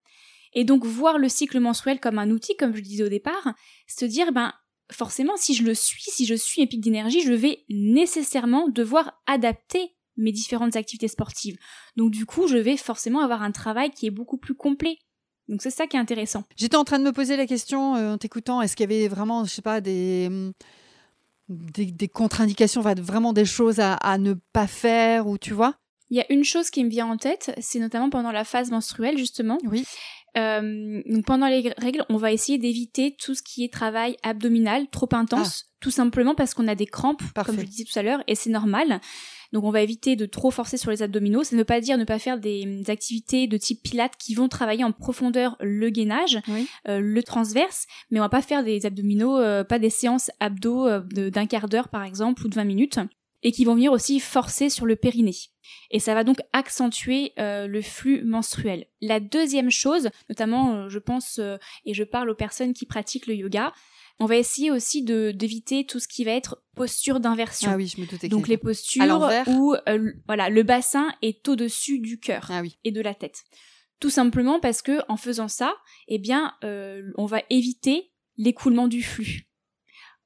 Et 0.53 0.63
donc 0.63 0.85
voir 0.85 1.17
le 1.17 1.29
cycle 1.29 1.59
menstruel 1.59 1.99
comme 1.99 2.19
un 2.19 2.29
outil, 2.31 2.55
comme 2.57 2.71
je 2.71 2.77
le 2.77 2.83
disais 2.83 3.03
au 3.03 3.09
départ, 3.09 3.53
se 3.87 4.05
dire, 4.05 4.31
ben, 4.31 4.53
forcément, 4.91 5.37
si 5.37 5.53
je 5.53 5.63
le 5.63 5.73
suis, 5.73 6.03
si 6.03 6.25
je 6.25 6.35
suis 6.35 6.61
mes 6.61 6.67
pics 6.67 6.81
d'énergie, 6.81 7.21
je 7.21 7.33
vais 7.33 7.63
nécessairement 7.69 8.67
devoir 8.67 9.21
adapter 9.27 9.95
mes 10.17 10.31
différentes 10.31 10.75
activités 10.75 11.07
sportives. 11.07 11.57
Donc 11.95 12.11
du 12.11 12.25
coup, 12.25 12.47
je 12.47 12.57
vais 12.57 12.77
forcément 12.77 13.21
avoir 13.21 13.41
un 13.41 13.51
travail 13.51 13.91
qui 13.91 14.05
est 14.05 14.11
beaucoup 14.11 14.37
plus 14.37 14.55
complet. 14.55 14.97
Donc 15.47 15.61
c'est 15.61 15.71
ça 15.71 15.87
qui 15.87 15.97
est 15.97 15.99
intéressant. 15.99 16.43
J'étais 16.57 16.75
en 16.75 16.83
train 16.83 16.99
de 16.99 17.03
me 17.03 17.11
poser 17.11 17.37
la 17.37 17.47
question 17.47 17.95
euh, 17.95 18.13
en 18.13 18.17
t'écoutant, 18.17 18.61
est-ce 18.61 18.75
qu'il 18.75 18.91
y 18.91 18.93
avait 18.93 19.07
vraiment, 19.07 19.45
je 19.45 19.49
sais 19.49 19.61
pas, 19.61 19.81
des, 19.81 20.27
hum, 20.27 20.53
des, 21.47 21.85
des 21.85 22.07
contre-indications, 22.07 22.81
vraiment 22.81 23.33
des 23.33 23.45
choses 23.45 23.79
à, 23.79 23.93
à 23.95 24.17
ne 24.17 24.33
pas 24.53 24.67
faire 24.67 25.27
ou 25.27 25.37
tu 25.37 25.53
vois? 25.53 25.75
Il 26.11 26.17
y 26.17 26.21
a 26.21 26.31
une 26.31 26.43
chose 26.43 26.69
qui 26.69 26.83
me 26.83 26.89
vient 26.89 27.07
en 27.07 27.17
tête, 27.17 27.53
c'est 27.59 27.79
notamment 27.79 28.09
pendant 28.09 28.31
la 28.31 28.43
phase 28.43 28.71
menstruelle 28.71 29.17
justement. 29.17 29.59
Oui. 29.63 29.85
Euh, 30.37 31.01
donc 31.07 31.25
pendant 31.25 31.47
les 31.47 31.73
règles, 31.77 32.05
on 32.09 32.17
va 32.17 32.31
essayer 32.31 32.57
d'éviter 32.57 33.15
tout 33.19 33.33
ce 33.35 33.41
qui 33.41 33.63
est 33.63 33.73
travail 33.73 34.15
abdominal 34.23 34.87
trop 34.89 35.09
intense, 35.13 35.65
tout 35.79 35.91
simplement 35.91 36.35
parce 36.35 36.53
qu'on 36.53 36.67
a 36.67 36.75
des 36.75 36.85
crampes, 36.85 37.21
Parfait. 37.33 37.51
comme 37.51 37.55
je 37.59 37.61
le 37.65 37.67
disais 37.67 37.83
tout 37.85 37.97
à 37.97 38.03
l'heure, 38.03 38.23
et 38.27 38.35
c'est 38.35 38.49
normal. 38.49 38.99
Donc 39.51 39.63
on 39.63 39.71
va 39.71 39.81
éviter 39.81 40.15
de 40.15 40.27
trop 40.27 40.51
forcer 40.51 40.77
sur 40.77 40.91
les 40.91 41.01
abdominaux. 41.01 41.43
Ça 41.43 41.55
ne 41.55 41.61
veut 41.61 41.65
pas 41.65 41.81
dire 41.81 41.97
ne 41.97 42.03
pas 42.03 42.19
faire 42.19 42.39
des, 42.39 42.63
des 42.65 42.89
activités 42.91 43.47
de 43.47 43.57
type 43.57 43.81
pilates 43.81 44.13
qui 44.19 44.35
vont 44.35 44.47
travailler 44.47 44.83
en 44.83 44.91
profondeur 44.91 45.57
le 45.59 45.89
gainage, 45.89 46.39
Oui. 46.47 46.67
euh, 46.87 46.99
le 46.99 47.23
transverse, 47.23 47.87
mais 48.11 48.19
on 48.19 48.23
va 48.23 48.29
pas 48.29 48.43
faire 48.43 48.63
des 48.63 48.85
abdominaux, 48.85 49.37
euh, 49.39 49.63
pas 49.63 49.79
des 49.79 49.89
séances 49.89 50.29
abdos 50.39 50.85
euh, 50.87 50.99
d'un 51.31 51.47
quart 51.47 51.67
d'heure 51.67 51.89
par 51.89 52.03
exemple 52.03 52.45
ou 52.45 52.49
de 52.49 52.53
20 52.55 52.63
minutes, 52.65 52.99
et 53.43 53.51
qui 53.51 53.65
vont 53.65 53.75
venir 53.75 53.91
aussi 53.91 54.19
forcer 54.19 54.69
sur 54.69 54.85
le 54.85 54.95
périnée. 54.95 55.35
Et 55.91 55.99
ça 55.99 56.13
va 56.13 56.23
donc 56.23 56.39
accentuer 56.53 57.33
euh, 57.39 57.67
le 57.67 57.81
flux 57.81 58.23
menstruel. 58.23 58.87
La 59.01 59.19
deuxième 59.19 59.69
chose, 59.69 60.09
notamment 60.29 60.73
euh, 60.75 60.89
je 60.89 60.99
pense, 60.99 61.39
euh, 61.39 61.57
et 61.85 61.93
je 61.93 62.03
parle 62.03 62.29
aux 62.29 62.35
personnes 62.35 62.73
qui 62.73 62.85
pratiquent 62.85 63.27
le 63.27 63.35
yoga, 63.35 63.73
on 64.19 64.25
va 64.25 64.35
essayer 64.35 64.69
aussi 64.69 65.03
de 65.03 65.31
d'éviter 65.31 65.85
tout 65.85 65.99
ce 65.99 66.07
qui 66.07 66.25
va 66.25 66.31
être 66.31 66.61
posture 66.75 67.19
d'inversion. 67.19 67.71
Ah 67.73 67.77
oui, 67.77 67.87
je 67.87 68.01
me 68.01 68.05
doutais. 68.05 68.27
Donc 68.27 68.47
les 68.47 68.57
postures 68.57 69.29
où 69.47 69.75
euh, 69.87 70.11
voilà 70.27 70.49
le 70.49 70.63
bassin 70.63 71.09
est 71.21 71.47
au-dessus 71.47 71.99
du 71.99 72.19
cœur 72.19 72.47
Ah 72.49 72.61
oui. 72.61 72.77
et 72.83 72.91
de 72.91 73.01
la 73.01 73.13
tête. 73.15 73.43
Tout 73.99 74.09
simplement 74.09 74.59
parce 74.59 74.81
que 74.81 74.99
en 75.09 75.17
faisant 75.17 75.47
ça, 75.47 75.75
eh 76.07 76.19
bien, 76.19 76.53
euh, 76.63 77.03
on 77.17 77.25
va 77.25 77.41
éviter 77.49 78.11
l'écoulement 78.37 78.87
du 78.87 79.03
flux. 79.03 79.48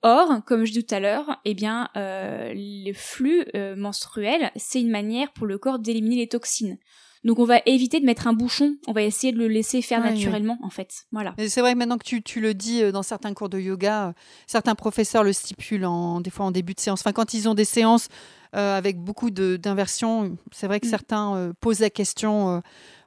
Or, 0.05 0.43
comme 0.45 0.65
je 0.65 0.73
dis 0.73 0.83
tout 0.83 0.93
à 0.93 0.99
l'heure, 0.99 1.39
eh 1.45 1.53
bien, 1.53 1.89
euh, 1.95 2.51
le 2.53 2.91
flux 2.93 3.45
euh, 3.55 3.75
menstruel, 3.77 4.51
c'est 4.57 4.81
une 4.81 4.91
manière 4.91 5.31
pour 5.31 5.47
le 5.47 5.57
corps 5.57 5.79
d'éliminer 5.79 6.17
les 6.17 6.27
toxines. 6.27 6.77
Donc, 7.23 7.39
on 7.39 7.45
va 7.45 7.61
éviter 7.65 8.01
de 8.01 8.05
mettre 8.05 8.27
un 8.27 8.33
bouchon. 8.33 8.75
On 8.85 8.91
va 8.91 9.01
essayer 9.01 9.31
de 9.31 9.37
le 9.37 9.47
laisser 9.47 9.81
faire 9.81 10.01
Ouais, 10.01 10.11
naturellement, 10.11 10.57
en 10.61 10.69
fait. 10.69 11.05
Voilà. 11.13 11.33
C'est 11.47 11.61
vrai 11.61 11.71
que 11.71 11.77
maintenant 11.77 11.97
que 11.97 12.03
tu, 12.03 12.21
tu 12.21 12.41
le 12.41 12.53
dis 12.53 12.83
euh, 12.83 12.91
dans 12.91 13.01
certains 13.01 13.33
cours 13.33 13.47
de 13.47 13.57
yoga, 13.57 14.13
certains 14.45 14.75
professeurs 14.75 15.23
le 15.23 15.31
stipulent 15.31 15.85
en, 15.85 16.19
des 16.19 16.29
fois 16.29 16.45
en 16.45 16.51
début 16.51 16.73
de 16.73 16.81
séance. 16.81 16.99
Enfin, 16.99 17.13
quand 17.13 17.33
ils 17.33 17.47
ont 17.47 17.53
des 17.53 17.63
séances 17.63 18.09
euh, 18.57 18.77
avec 18.77 18.99
beaucoup 18.99 19.31
d'inversions, 19.31 20.37
c'est 20.51 20.67
vrai 20.67 20.81
que 20.81 20.87
Mm. 20.87 20.89
certains 20.89 21.53
posent 21.61 21.79
la 21.79 21.89
question 21.89 22.61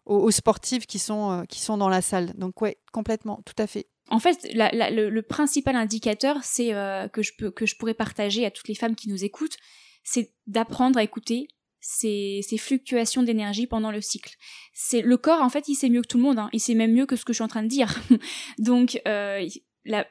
aux, 0.07 0.31
sportifs 0.31 0.87
qui 0.87 0.99
sont, 0.99 1.45
qui 1.47 1.61
sont 1.61 1.77
dans 1.77 1.91
la 1.91 2.01
salle. 2.01 2.33
Donc, 2.39 2.63
ouais, 2.63 2.79
complètement, 2.93 3.43
tout 3.45 3.55
à 3.63 3.67
fait. 3.67 3.87
En 4.09 4.19
fait, 4.19 4.47
le, 4.55 5.21
principal 5.23 5.77
indicateur, 5.77 6.39
c'est 6.43 6.73
euh, 6.73 7.09
que 7.09 7.23
je 7.23 7.33
peux 7.37 7.51
que 7.51 7.67
je 7.67 7.77
pourrais 7.77 7.95
partager 7.95 8.47
à 8.47 8.51
toutes 8.51 8.69
les 8.69 8.75
femmes 8.75 8.95
qui 8.95 9.09
nous 9.09 9.25
écoutent, 9.25 9.57
c'est 10.05 10.33
d'apprendre 10.47 10.99
à 10.99 11.03
écouter 11.03 11.49
ces, 11.81 12.43
fluctuations 12.59 13.23
d'énergie 13.23 13.67
pendant 13.67 13.91
le 13.91 14.01
cycle. 14.01 14.35
C'est 14.73 15.03
le 15.03 15.17
corps, 15.17 15.43
en 15.43 15.49
fait, 15.49 15.69
il 15.69 15.75
sait 15.75 15.89
mieux 15.89 16.03
que 16.03 16.09
tout 16.09 16.19
le 16.19 16.25
monde. 16.25 16.39
hein. 16.39 16.49
Il 16.53 16.61
sait 16.61 16.75
même 16.75 16.93
mieux 16.93 17.07
que 17.07 17.17
ce 17.17 17.25
que 17.25 17.33
je 17.33 17.39
suis 17.39 17.45
en 17.45 17.49
train 17.49 17.63
de 17.63 17.69
dire. 17.69 17.95
Donc, 18.59 19.01
euh, 19.07 19.47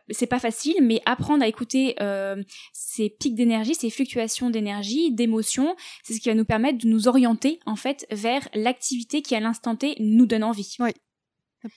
c'est 0.10 0.28
pas 0.28 0.40
facile, 0.40 0.76
mais 0.82 1.02
apprendre 1.06 1.44
à 1.44 1.48
écouter 1.48 1.96
euh, 2.02 2.42
ces 2.74 3.10
pics 3.10 3.36
d'énergie, 3.36 3.76
ces 3.76 3.90
fluctuations 3.90 4.50
d'énergie, 4.50 5.12
d'émotions, 5.12 5.76
c'est 6.04 6.14
ce 6.14 6.20
qui 6.20 6.30
va 6.30 6.36
nous 6.36 6.46
permettre 6.46 6.78
de 6.80 6.88
nous 6.88 7.08
orienter 7.08 7.60
en 7.66 7.76
fait 7.76 8.06
vers 8.12 8.48
l'activité 8.54 9.22
qui 9.22 9.36
à 9.36 9.40
l'instant 9.40 9.76
T 9.76 9.96
nous 10.00 10.26
donne 10.26 10.44
envie. 10.44 10.76
Oui. 10.80 10.92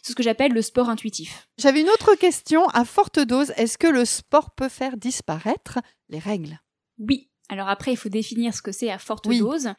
C'est 0.03 0.13
ce 0.13 0.15
que 0.15 0.23
j'appelle 0.23 0.53
le 0.53 0.63
sport 0.63 0.89
intuitif. 0.89 1.49
J'avais 1.59 1.81
une 1.81 1.89
autre 1.91 2.15
question 2.15 2.67
à 2.69 2.85
forte 2.85 3.19
dose. 3.19 3.53
Est-ce 3.57 3.79
que 3.79 3.87
le 3.87 4.05
sport 4.05 4.55
peut 4.55 4.69
faire 4.69 4.97
disparaître 4.97 5.79
les 6.09 6.19
règles? 6.19 6.61
Oui. 6.99 7.31
Alors 7.49 7.69
après, 7.69 7.93
il 7.93 7.97
faut 7.97 8.09
définir 8.09 8.55
ce 8.55 8.63
que 8.63 8.73
c'est 8.73 8.91
à 8.91 8.99
forte 8.99 9.27
Oui. 9.27 9.39
dose. 9.41 9.71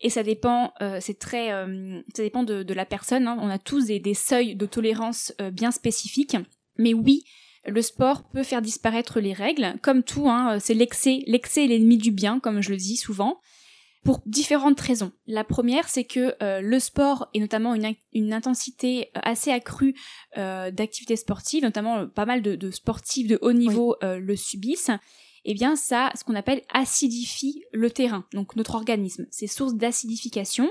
et 0.00 0.10
ça 0.10 0.22
dépend, 0.22 0.72
euh, 0.82 0.98
c'est 1.00 1.18
très, 1.18 1.52
euh, 1.52 2.00
ça 2.14 2.22
dépend 2.22 2.42
de, 2.44 2.62
de 2.62 2.74
la 2.74 2.84
personne. 2.84 3.26
hein. 3.26 3.38
On 3.40 3.48
a 3.48 3.58
tous 3.58 3.86
des, 3.86 3.98
des 3.98 4.14
seuils 4.14 4.54
de 4.54 4.66
tolérance 4.66 5.32
euh, 5.40 5.50
bien 5.50 5.70
spécifiques, 5.70 6.36
mais 6.78 6.92
oui, 6.94 7.24
le 7.66 7.82
sport 7.82 8.28
peut 8.28 8.42
faire 8.44 8.62
disparaître 8.62 9.18
les 9.20 9.32
règles, 9.32 9.74
comme 9.82 10.02
tout. 10.04 10.28
Hein, 10.28 10.58
c'est 10.60 10.74
l'excès, 10.74 11.22
l'excès 11.26 11.64
est 11.64 11.68
l'ennemi 11.68 11.96
du 11.96 12.12
bien, 12.12 12.38
comme 12.40 12.60
je 12.60 12.70
le 12.70 12.76
dis 12.76 12.96
souvent, 12.96 13.40
pour 14.06 14.20
différentes 14.24 14.80
raisons. 14.80 15.12
La 15.26 15.44
première, 15.44 15.88
c'est 15.88 16.04
que 16.04 16.34
euh, 16.42 16.60
le 16.62 16.80
sport 16.80 17.28
et 17.34 17.40
notamment 17.40 17.74
une, 17.74 17.84
in- 17.84 17.94
une 18.12 18.32
intensité 18.32 19.10
euh, 19.16 19.20
assez 19.22 19.50
accrue 19.50 19.94
euh, 20.38 20.70
d'activités 20.70 21.16
sportives, 21.16 21.62
notamment 21.62 21.98
euh, 21.98 22.06
pas 22.06 22.24
mal 22.24 22.40
de, 22.40 22.54
de 22.56 22.70
sportifs 22.70 23.26
de 23.26 23.38
haut 23.42 23.52
niveau 23.52 23.96
le 24.02 24.36
subissent 24.36 24.90
eh 25.48 25.54
bien 25.54 25.76
ça, 25.76 26.10
ce 26.16 26.24
qu'on 26.24 26.34
appelle 26.34 26.62
acidifie 26.72 27.62
le 27.72 27.90
terrain, 27.90 28.24
donc 28.32 28.56
notre 28.56 28.74
organisme. 28.74 29.26
C'est 29.30 29.46
source 29.46 29.74
d'acidification. 29.74 30.68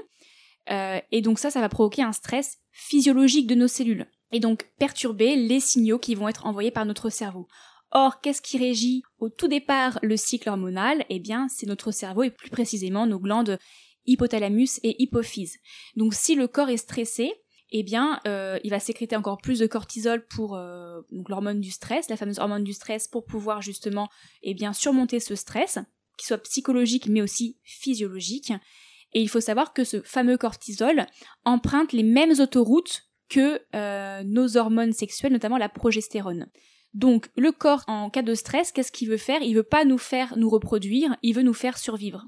Et 0.68 1.22
donc 1.22 1.40
ça, 1.40 1.50
ça 1.50 1.62
va 1.62 1.70
provoquer 1.70 2.02
un 2.02 2.12
stress 2.12 2.58
physiologique 2.72 3.48
de 3.48 3.56
nos 3.56 3.70
cellules. 3.70 4.06
Et 4.34 4.42
donc 4.42 4.68
perturber 4.78 5.38
les 5.38 5.62
signaux 5.62 6.00
qui 6.00 6.14
vont 6.14 6.28
être 6.28 6.46
envoyés 6.46 6.72
par 6.72 6.86
notre 6.86 7.10
cerveau. 7.10 7.48
Or, 7.98 8.20
qu'est-ce 8.20 8.42
qui 8.42 8.58
régit 8.58 9.04
au 9.20 9.30
tout 9.30 9.48
départ 9.48 10.00
le 10.04 10.18
cycle 10.18 10.50
hormonal? 10.50 11.06
Eh 11.08 11.22
bien, 11.22 11.48
c'est 11.48 11.66
notre 11.66 11.92
cerveau 11.92 12.24
et 12.24 12.30
plus 12.30 12.50
précisément 12.50 13.08
nos 13.08 13.20
glandes 13.20 13.58
hypothalamus 14.06 14.82
et 14.84 15.02
hypophyse. 15.02 15.56
Donc 15.96 16.14
si 16.14 16.36
le 16.36 16.50
corps 16.50 16.68
est 16.68 16.76
stressé, 16.76 17.32
eh 17.72 17.84
bien, 17.84 18.20
euh, 18.28 18.60
il 18.66 18.72
va 18.72 18.82
sécréter 18.82 19.16
encore 19.16 19.38
plus 19.38 19.60
de 19.60 19.66
cortisol 19.66 20.28
pour 20.28 20.58
euh, 20.58 21.04
l'hormone 21.30 21.62
du 21.62 21.72
stress, 21.72 22.10
la 22.10 22.18
fameuse 22.18 22.38
hormone 22.38 22.66
du 22.66 22.74
stress, 22.74 23.08
pour 23.08 23.24
pouvoir 23.24 23.62
justement, 23.62 24.10
eh 24.44 24.54
bien, 24.54 24.74
surmonter 24.74 25.22
ce 25.22 25.36
stress, 25.36 25.80
qui 26.18 26.26
soit 26.26 26.40
psychologique 26.40 27.08
mais 27.08 27.22
aussi 27.22 27.60
physiologique. 27.64 28.52
Et 29.14 29.22
il 29.22 29.30
faut 29.30 29.40
savoir 29.40 29.72
que 29.72 29.86
ce 29.86 30.02
fameux 30.02 30.38
cortisol 30.38 31.06
emprunte 31.46 31.94
les 31.94 32.04
mêmes 32.04 32.42
autoroutes 32.42 33.04
que 33.30 33.62
euh, 33.74 34.22
nos 34.26 34.58
hormones 34.58 34.92
sexuelles, 34.92 35.32
notamment 35.32 35.58
la 35.58 35.70
progestérone. 35.70 36.48
Donc, 36.96 37.28
le 37.38 37.52
corps, 37.52 37.84
en 37.88 38.10
cas 38.10 38.24
de 38.24 38.34
stress, 38.34 38.72
qu'est-ce 38.72 38.92
qu'il 38.92 39.10
veut 39.10 39.18
faire? 39.18 39.42
Il 39.42 39.56
veut 39.56 39.64
pas 39.64 39.86
nous 39.86 39.98
faire 39.98 40.36
nous 40.38 40.50
reproduire, 40.50 41.16
il 41.22 41.36
veut 41.36 41.44
nous 41.44 41.54
faire 41.54 41.78
survivre. 41.78 42.26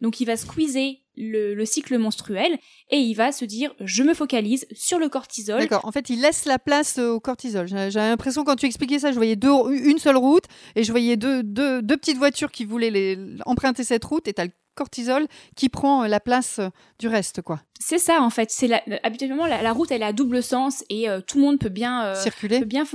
Donc 0.00 0.20
il 0.20 0.26
va 0.26 0.36
squeezer 0.36 1.02
le, 1.16 1.54
le 1.54 1.64
cycle 1.64 1.96
menstruel 1.96 2.58
et 2.90 2.98
il 2.98 3.14
va 3.14 3.32
se 3.32 3.44
dire 3.46 3.74
je 3.80 4.02
me 4.02 4.12
focalise 4.12 4.66
sur 4.72 4.98
le 4.98 5.08
cortisol. 5.08 5.60
D'accord. 5.60 5.84
En 5.84 5.92
fait, 5.92 6.10
il 6.10 6.20
laisse 6.20 6.44
la 6.44 6.58
place 6.58 6.98
euh, 6.98 7.12
au 7.12 7.20
cortisol. 7.20 7.66
J'ai 7.66 7.98
l'impression 7.98 8.44
quand 8.44 8.56
tu 8.56 8.66
expliquais 8.66 8.98
ça, 8.98 9.10
je 9.10 9.16
voyais 9.16 9.36
deux, 9.36 9.50
une 9.70 9.98
seule 9.98 10.16
route 10.16 10.44
et 10.74 10.84
je 10.84 10.90
voyais 10.90 11.16
deux, 11.16 11.42
petites 11.42 12.18
voitures 12.18 12.52
qui 12.52 12.66
voulaient 12.66 12.90
les, 12.90 13.18
emprunter 13.46 13.84
cette 13.84 14.04
route 14.04 14.28
et 14.28 14.34
tu 14.34 14.40
as 14.42 14.44
le 14.44 14.52
cortisol 14.76 15.26
qui 15.56 15.68
prend 15.68 16.04
euh, 16.04 16.06
la 16.06 16.20
place 16.20 16.60
euh, 16.60 16.68
du 17.00 17.08
reste, 17.08 17.42
quoi. 17.42 17.60
C'est 17.80 17.98
ça 17.98 18.22
en 18.22 18.30
fait. 18.30 18.50
C'est 18.50 18.68
la, 18.68 18.80
habituellement 19.02 19.46
la, 19.46 19.60
la 19.62 19.72
route 19.72 19.90
elle 19.90 20.00
est 20.02 20.06
à 20.06 20.12
double 20.14 20.42
sens 20.42 20.82
et 20.88 21.10
euh, 21.10 21.20
tout 21.20 21.36
le 21.38 21.44
monde 21.44 21.58
peut 21.58 21.68
bien 21.68 22.04
euh, 22.06 22.14
Circuler. 22.14 22.60
peut 22.60 22.64
bien 22.64 22.86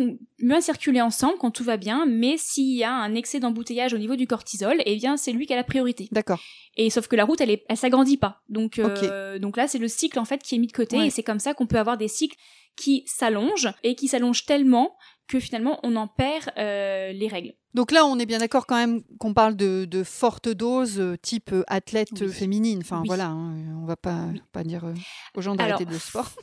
circuler 0.61 1.01
ensemble 1.01 1.35
quand 1.39 1.51
tout 1.51 1.63
va 1.63 1.77
bien. 1.77 2.05
Mais 2.07 2.35
s'il 2.37 2.75
y 2.75 2.83
a 2.83 2.91
un 2.91 3.13
excès 3.13 3.39
d'embouteillage 3.39 3.93
au 3.93 3.97
niveau 3.99 4.15
du 4.15 4.25
cortisol, 4.25 4.77
eh 4.85 4.95
bien 4.95 5.17
c'est 5.17 5.31
lui 5.33 5.45
qui 5.45 5.53
a 5.53 5.55
la 5.57 5.63
priorité. 5.63 6.07
D'accord. 6.11 6.39
Et 6.77 6.89
sauf 6.89 7.07
que 7.07 7.15
la 7.15 7.25
route, 7.25 7.41
elle, 7.41 7.51
est, 7.51 7.63
elle 7.69 7.77
s'agrandit 7.77 8.17
pas. 8.17 8.41
Donc, 8.49 8.79
euh, 8.79 9.37
donc 9.39 9.57
là, 9.57 9.67
c'est 9.67 9.77
le 9.77 9.87
cycle 9.89 10.17
en 10.19 10.25
fait 10.25 10.41
qui 10.41 10.55
est 10.55 10.57
mis 10.57 10.67
de 10.67 10.71
côté, 10.71 10.97
Ouais. 10.97 11.07
et 11.07 11.09
c'est 11.09 11.21
comme 11.23 11.39
ça 11.39 11.53
qu'on 11.53 11.67
peut 11.67 11.77
avoir 11.77 11.97
des 11.97 12.07
cycles 12.07 12.37
qui 12.77 13.03
s'allongent 13.05 13.71
et 13.83 13.95
qui 13.95 14.07
s'allongent 14.07 14.45
tellement 14.45 14.95
que 15.31 15.39
finalement 15.39 15.79
on 15.83 15.95
en 15.95 16.07
perd 16.07 16.51
euh, 16.57 17.11
les 17.13 17.27
règles. 17.27 17.53
Donc 17.73 17.91
là, 17.91 18.05
on 18.05 18.19
est 18.19 18.25
bien 18.25 18.39
d'accord 18.39 18.65
quand 18.67 18.75
même 18.75 19.01
qu'on 19.17 19.33
parle 19.33 19.55
de, 19.55 19.85
de 19.85 20.03
fortes 20.03 20.49
doses 20.49 20.99
euh, 20.99 21.15
type 21.21 21.53
euh, 21.53 21.63
athlète 21.67 22.09
Oui. 22.19 22.27
féminine. 22.31 22.79
Enfin 22.81 22.99
Oui. 23.01 23.07
voilà, 23.07 23.27
hein, 23.27 23.55
on 23.81 23.85
va 23.85 23.95
pas, 23.95 24.25
Oui. 24.33 24.41
pas 24.51 24.63
dire 24.65 24.83
euh, 24.85 24.93
aux 25.35 25.41
gens 25.41 25.55
d'arrêter 25.55 25.85
le 25.85 25.97
sport. 25.97 26.29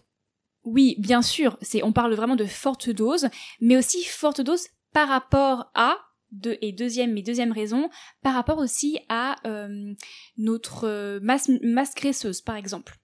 Oui, 0.64 0.96
bien 0.98 1.22
sûr, 1.22 1.56
c'est 1.62 1.82
on 1.82 1.92
parle 1.92 2.12
vraiment 2.14 2.36
de 2.36 2.44
fortes 2.44 2.90
doses, 2.90 3.28
mais 3.60 3.76
aussi 3.78 4.02
fortes 4.04 4.40
doses 4.42 4.66
par 4.92 5.08
rapport 5.08 5.70
à 5.74 5.96
de, 6.32 6.58
et 6.60 6.72
deuxième 6.72 7.16
et 7.16 7.22
deuxième 7.22 7.52
raison 7.52 7.88
par 8.22 8.34
rapport 8.34 8.58
aussi 8.58 8.98
à 9.08 9.36
euh, 9.46 9.94
notre 10.36 11.18
masse 11.22 11.48
masse 11.62 11.94
graisseuse 11.94 12.42
par 12.42 12.56
exemple. 12.56 12.96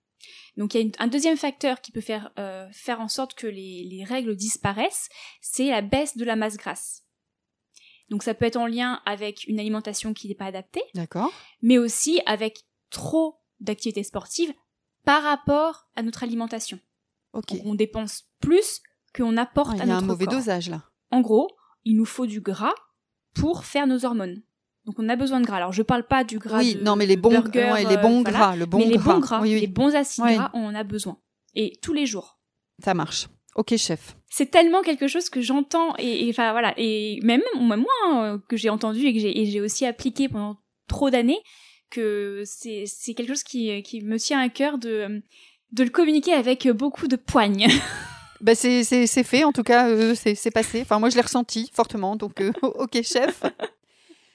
Donc 0.56 0.74
il 0.74 0.76
y 0.78 0.80
a 0.80 0.84
une- 0.84 0.92
un 0.98 1.06
deuxième 1.08 1.36
facteur 1.36 1.80
qui 1.80 1.90
peut 1.92 2.00
faire 2.00 2.30
euh, 2.38 2.68
faire 2.72 3.00
en 3.00 3.08
sorte 3.08 3.34
que 3.34 3.46
les, 3.46 3.84
les 3.90 4.04
règles 4.04 4.36
disparaissent, 4.36 5.08
c'est 5.40 5.68
la 5.70 5.82
baisse 5.82 6.16
de 6.16 6.24
la 6.24 6.36
masse 6.36 6.56
grasse. 6.56 7.02
Donc 8.10 8.22
ça 8.22 8.34
peut 8.34 8.44
être 8.44 8.56
en 8.56 8.66
lien 8.66 9.00
avec 9.06 9.44
une 9.48 9.58
alimentation 9.58 10.12
qui 10.14 10.28
n'est 10.28 10.34
pas 10.34 10.44
adaptée, 10.46 10.82
D'accord. 10.94 11.32
mais 11.62 11.78
aussi 11.78 12.20
avec 12.26 12.64
trop 12.90 13.40
d'activités 13.60 14.02
sportives 14.04 14.52
par 15.04 15.22
rapport 15.22 15.88
à 15.96 16.02
notre 16.02 16.22
alimentation. 16.22 16.78
Ok. 17.32 17.48
Donc, 17.52 17.60
on 17.64 17.74
dépense 17.74 18.24
plus 18.40 18.80
qu'on 19.14 19.36
apporte 19.36 19.70
Ah, 19.72 19.76
Il 19.76 19.82
à 19.82 19.86
y 19.86 19.90
a 19.90 19.92
notre 19.94 20.04
un 20.04 20.06
mauvais 20.06 20.24
corps. 20.26 20.34
dosage 20.34 20.68
là. 20.70 20.84
En 21.10 21.20
gros, 21.20 21.48
il 21.84 21.96
nous 21.96 22.04
faut 22.04 22.26
du 22.26 22.40
gras 22.40 22.74
pour 23.34 23.64
faire 23.64 23.86
nos 23.86 24.04
hormones. 24.04 24.42
Donc 24.86 24.96
on 24.98 25.08
a 25.08 25.16
besoin 25.16 25.40
de 25.40 25.46
gras. 25.46 25.56
Alors 25.56 25.72
je 25.72 25.82
parle 25.82 26.06
pas 26.06 26.24
du 26.24 26.38
gras 26.38 26.58
oui, 26.58 26.74
de 26.74 26.82
non 26.82 26.96
mais 26.96 27.06
les 27.06 27.16
bons, 27.16 27.30
burger, 27.30 27.72
ouais, 27.72 27.84
les 27.84 27.96
euh, 27.96 28.02
bons 28.02 28.22
voilà, 28.22 28.38
gras, 28.38 28.56
le 28.56 28.66
bon 28.66 28.78
mais 28.78 28.86
les 28.86 28.96
gras. 28.96 29.14
bons 29.14 29.20
gras, 29.20 29.40
Oui, 29.40 29.54
oui, 29.54 29.60
les 29.60 29.66
bons 29.66 29.94
acides 29.94 30.24
gras, 30.24 30.50
on 30.54 30.66
en 30.66 30.74
a 30.74 30.84
besoin. 30.84 31.18
Et 31.54 31.72
tous 31.82 31.92
les 31.92 32.06
jours. 32.06 32.38
ça 32.82 32.94
marche. 32.94 33.28
Ok, 33.56 33.76
chef. 33.76 34.16
C'est 34.28 34.50
tellement 34.50 34.82
quelque 34.82 35.06
chose 35.06 35.30
que 35.30 35.40
j'entends 35.40 35.94
et 35.98 36.28
enfin 36.28 36.50
voilà 36.50 36.74
et 36.76 37.20
même 37.22 37.40
même 37.60 37.80
moi 37.80 37.92
hein, 38.04 38.42
que 38.48 38.56
j'ai 38.56 38.68
entendu 38.68 39.06
et 39.06 39.14
que 39.14 39.20
j'ai 39.20 39.60
aussi 39.60 39.86
appliqué 39.86 40.28
pendant 40.28 40.56
trop 40.88 41.08
d'années 41.08 41.38
que 41.90 42.42
c'est 42.44 43.14
quelque 43.14 43.28
chose 43.28 43.44
qui 43.44 43.80
qui 43.84 44.00
me 44.02 44.18
tient 44.18 44.40
à 44.40 44.48
cœur 44.48 44.78
de 44.78 45.22
de 45.70 45.84
le 45.84 45.90
communiquer 45.90 46.32
avec 46.32 46.68
beaucoup 46.68 47.08
de 47.08 47.16
poigne. 47.16 47.68
Bah, 48.40 48.54
c'est 48.54 49.06
fait, 49.24 49.44
en 49.44 49.52
tout 49.52 49.62
cas, 49.62 49.88
euh, 49.88 50.14
c'est 50.14 50.34
c'est 50.34 50.50
passé. 50.50 50.82
Enfin, 50.82 50.98
moi, 50.98 51.08
je 51.08 51.14
l'ai 51.14 51.22
ressenti 51.22 51.70
fortement, 51.72 52.14
donc 52.14 52.42
euh, 52.42 52.52
ok, 52.62 53.00
chef. 53.02 53.42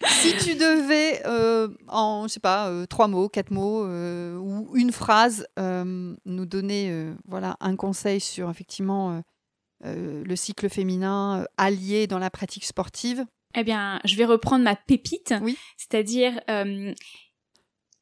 Si 0.08 0.38
tu 0.38 0.56
devais, 0.56 1.22
euh, 1.26 1.70
en, 1.88 2.28
je 2.28 2.34
sais 2.34 2.40
pas, 2.40 2.70
euh, 2.70 2.86
trois 2.86 3.08
mots, 3.08 3.30
quatre 3.30 3.52
mots, 3.52 3.86
euh, 3.86 4.38
ou 4.38 4.76
une 4.76 4.92
phrase, 4.92 5.48
nous 5.58 6.46
donner 6.46 7.14
voilà, 7.26 7.58
un 7.60 7.76
conseil 7.76 8.20
sur, 8.20 8.50
effectivement, 8.50 9.22
le 9.84 10.36
cycle 10.36 10.70
féminin 10.70 11.46
allié 11.58 12.08
dans 12.08 12.20
la 12.20 12.30
pratique 12.30 12.66
sportive? 12.66 13.26
Eh 13.56 13.64
bien, 13.64 14.00
je 14.06 14.16
vais 14.16 14.26
reprendre 14.26 14.64
ma 14.64 14.76
pépite, 14.76 15.34
Oui. 15.42 15.58
c'est-à-dire 15.78 16.40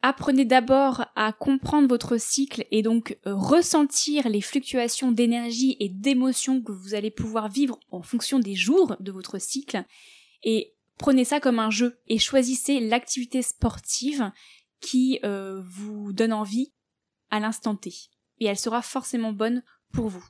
apprenez 0.03 0.45
d'abord 0.45 1.05
à 1.15 1.33
comprendre 1.33 1.87
votre 1.87 2.17
cycle 2.17 2.65
et 2.71 2.81
donc 2.83 3.17
ressentir 3.25 4.29
les 4.29 4.41
fluctuations 4.41 5.11
d'énergie 5.11 5.75
et 5.79 5.89
d'émotions 5.89 6.61
que 6.61 6.71
vous 6.71 6.93
allez 6.93 7.11
pouvoir 7.11 7.49
vivre 7.49 7.79
en 7.91 8.03
fonction 8.03 8.39
des 8.39 8.55
jours 8.55 8.95
de 8.99 9.11
votre 9.11 9.39
cycle 9.39 9.83
et 10.43 10.75
prenez 10.97 11.25
ça 11.25 11.39
comme 11.39 11.59
un 11.59 11.69
jeu 11.69 11.99
et 12.07 12.19
choisissez 12.19 12.79
l'activité 12.79 13.41
sportive 13.41 14.31
qui 14.79 15.19
euh, 15.23 15.61
vous 15.63 16.13
donne 16.13 16.33
envie 16.33 16.73
à 17.29 17.39
l'instant 17.39 17.75
T 17.75 17.93
et 18.39 18.45
elle 18.45 18.57
sera 18.57 18.81
forcément 18.81 19.31
bonne 19.31 19.63
pour 19.91 20.07
vous. 20.09 20.25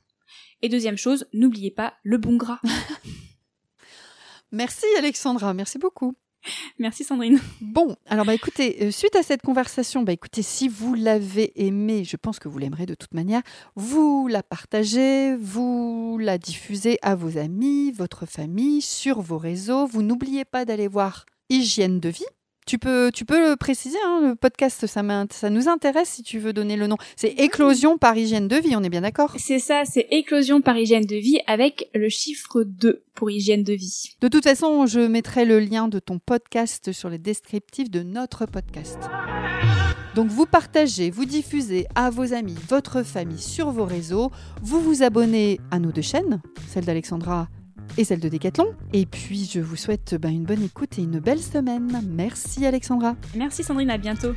Et 0.61 0.69
deuxième 0.69 0.97
chose, 0.97 1.27
n'oubliez 1.33 1.71
pas 1.71 1.95
le 2.03 2.17
bon 2.17 2.37
gras. 2.37 2.59
Merci, 4.51 4.85
Alexandra, 4.97 5.53
merci 5.53 5.77
beaucoup. 5.77 6.15
Merci 6.79 7.03
Sandrine. 7.03 7.39
Bon, 7.61 7.95
alors 8.05 8.25
bah 8.25 8.33
écoutez, 8.33 8.77
euh, 8.81 8.91
suite 8.91 9.15
à 9.15 9.23
cette 9.23 9.41
conversation, 9.41 10.03
bah 10.03 10.13
écoutez, 10.13 10.41
si 10.41 10.67
vous 10.67 10.93
l'avez 10.93 11.51
aimée, 11.55 12.03
je 12.03 12.17
pense 12.17 12.39
que 12.39 12.47
vous 12.47 12.57
l'aimerez 12.57 12.85
de 12.85 12.95
toute 12.95 13.13
manière, 13.13 13.41
vous 13.75 14.27
la 14.27 14.43
partagez, 14.43 15.35
vous 15.35 16.17
la 16.19 16.37
diffusez 16.37 16.97
à 17.01 17.15
vos 17.15 17.37
amis, 17.37 17.91
votre 17.91 18.25
famille, 18.25 18.81
sur 18.81 19.21
vos 19.21 19.37
réseaux. 19.37 19.87
Vous 19.87 20.01
n'oubliez 20.01 20.45
pas 20.45 20.65
d'aller 20.65 20.87
voir 20.87 21.25
Hygiène 21.49 21.99
de 21.99 22.09
vie. 22.09 22.25
Tu 22.67 22.77
peux, 22.77 23.11
tu 23.13 23.23
peux 23.23 23.49
le 23.49 23.55
préciser, 23.55 23.97
hein, 24.05 24.19
le 24.21 24.35
podcast, 24.35 24.85
ça, 24.87 25.01
ça 25.31 25.49
nous 25.49 25.69
intéresse 25.69 26.09
si 26.09 26.21
tu 26.21 26.37
veux 26.37 26.51
donner 26.51 26.75
le 26.75 26.87
nom. 26.87 26.97
C'est 27.15 27.29
Éclosion 27.29 27.97
par 27.97 28.17
Hygiène 28.17 28.49
de 28.49 28.57
vie, 28.57 28.75
on 28.75 28.83
est 28.83 28.89
bien 28.89 28.99
d'accord? 28.99 29.33
C'est 29.37 29.59
ça, 29.59 29.83
c'est 29.85 30.05
éclosion 30.11 30.59
par 30.59 30.77
hygiène 30.77 31.05
de 31.05 31.15
vie 31.15 31.39
avec 31.47 31.89
le 31.95 32.09
chiffre 32.09 32.63
2 32.63 33.03
pour 33.15 33.31
hygiène 33.31 33.63
de 33.63 33.71
vie. 33.71 34.17
De 34.19 34.27
toute 34.27 34.43
façon, 34.43 34.85
je 34.85 34.99
mettrai 34.99 35.45
le 35.45 35.61
lien 35.61 35.87
de 35.87 35.99
ton 35.99 36.19
podcast 36.19 36.91
sur 36.91 37.07
les 37.09 37.17
descriptifs 37.17 37.89
de 37.89 38.03
notre 38.03 38.45
podcast. 38.45 38.99
Donc 40.13 40.27
vous 40.27 40.45
partagez, 40.45 41.09
vous 41.09 41.23
diffusez 41.23 41.87
à 41.95 42.09
vos 42.09 42.33
amis, 42.33 42.55
votre 42.67 43.01
famille 43.03 43.41
sur 43.41 43.71
vos 43.71 43.85
réseaux, 43.85 44.29
vous 44.61 44.81
vous 44.81 45.03
abonnez 45.03 45.61
à 45.71 45.79
nos 45.79 45.93
deux 45.93 46.01
chaînes, 46.01 46.41
celle 46.67 46.83
d'Alexandra 46.83 47.47
et 47.97 48.03
celle 48.03 48.19
de 48.19 48.29
Decathlon. 48.29 48.73
Et 48.93 49.05
puis 49.05 49.49
je 49.51 49.59
vous 49.59 49.75
souhaite 49.75 50.15
ben, 50.15 50.29
une 50.29 50.43
bonne 50.43 50.63
écoute 50.63 50.97
et 50.99 51.03
une 51.03 51.19
belle 51.19 51.41
semaine. 51.41 52.01
Merci 52.07 52.65
Alexandra. 52.65 53.15
Merci 53.35 53.63
Sandrine, 53.63 53.89
à 53.89 53.97
bientôt. 53.97 54.33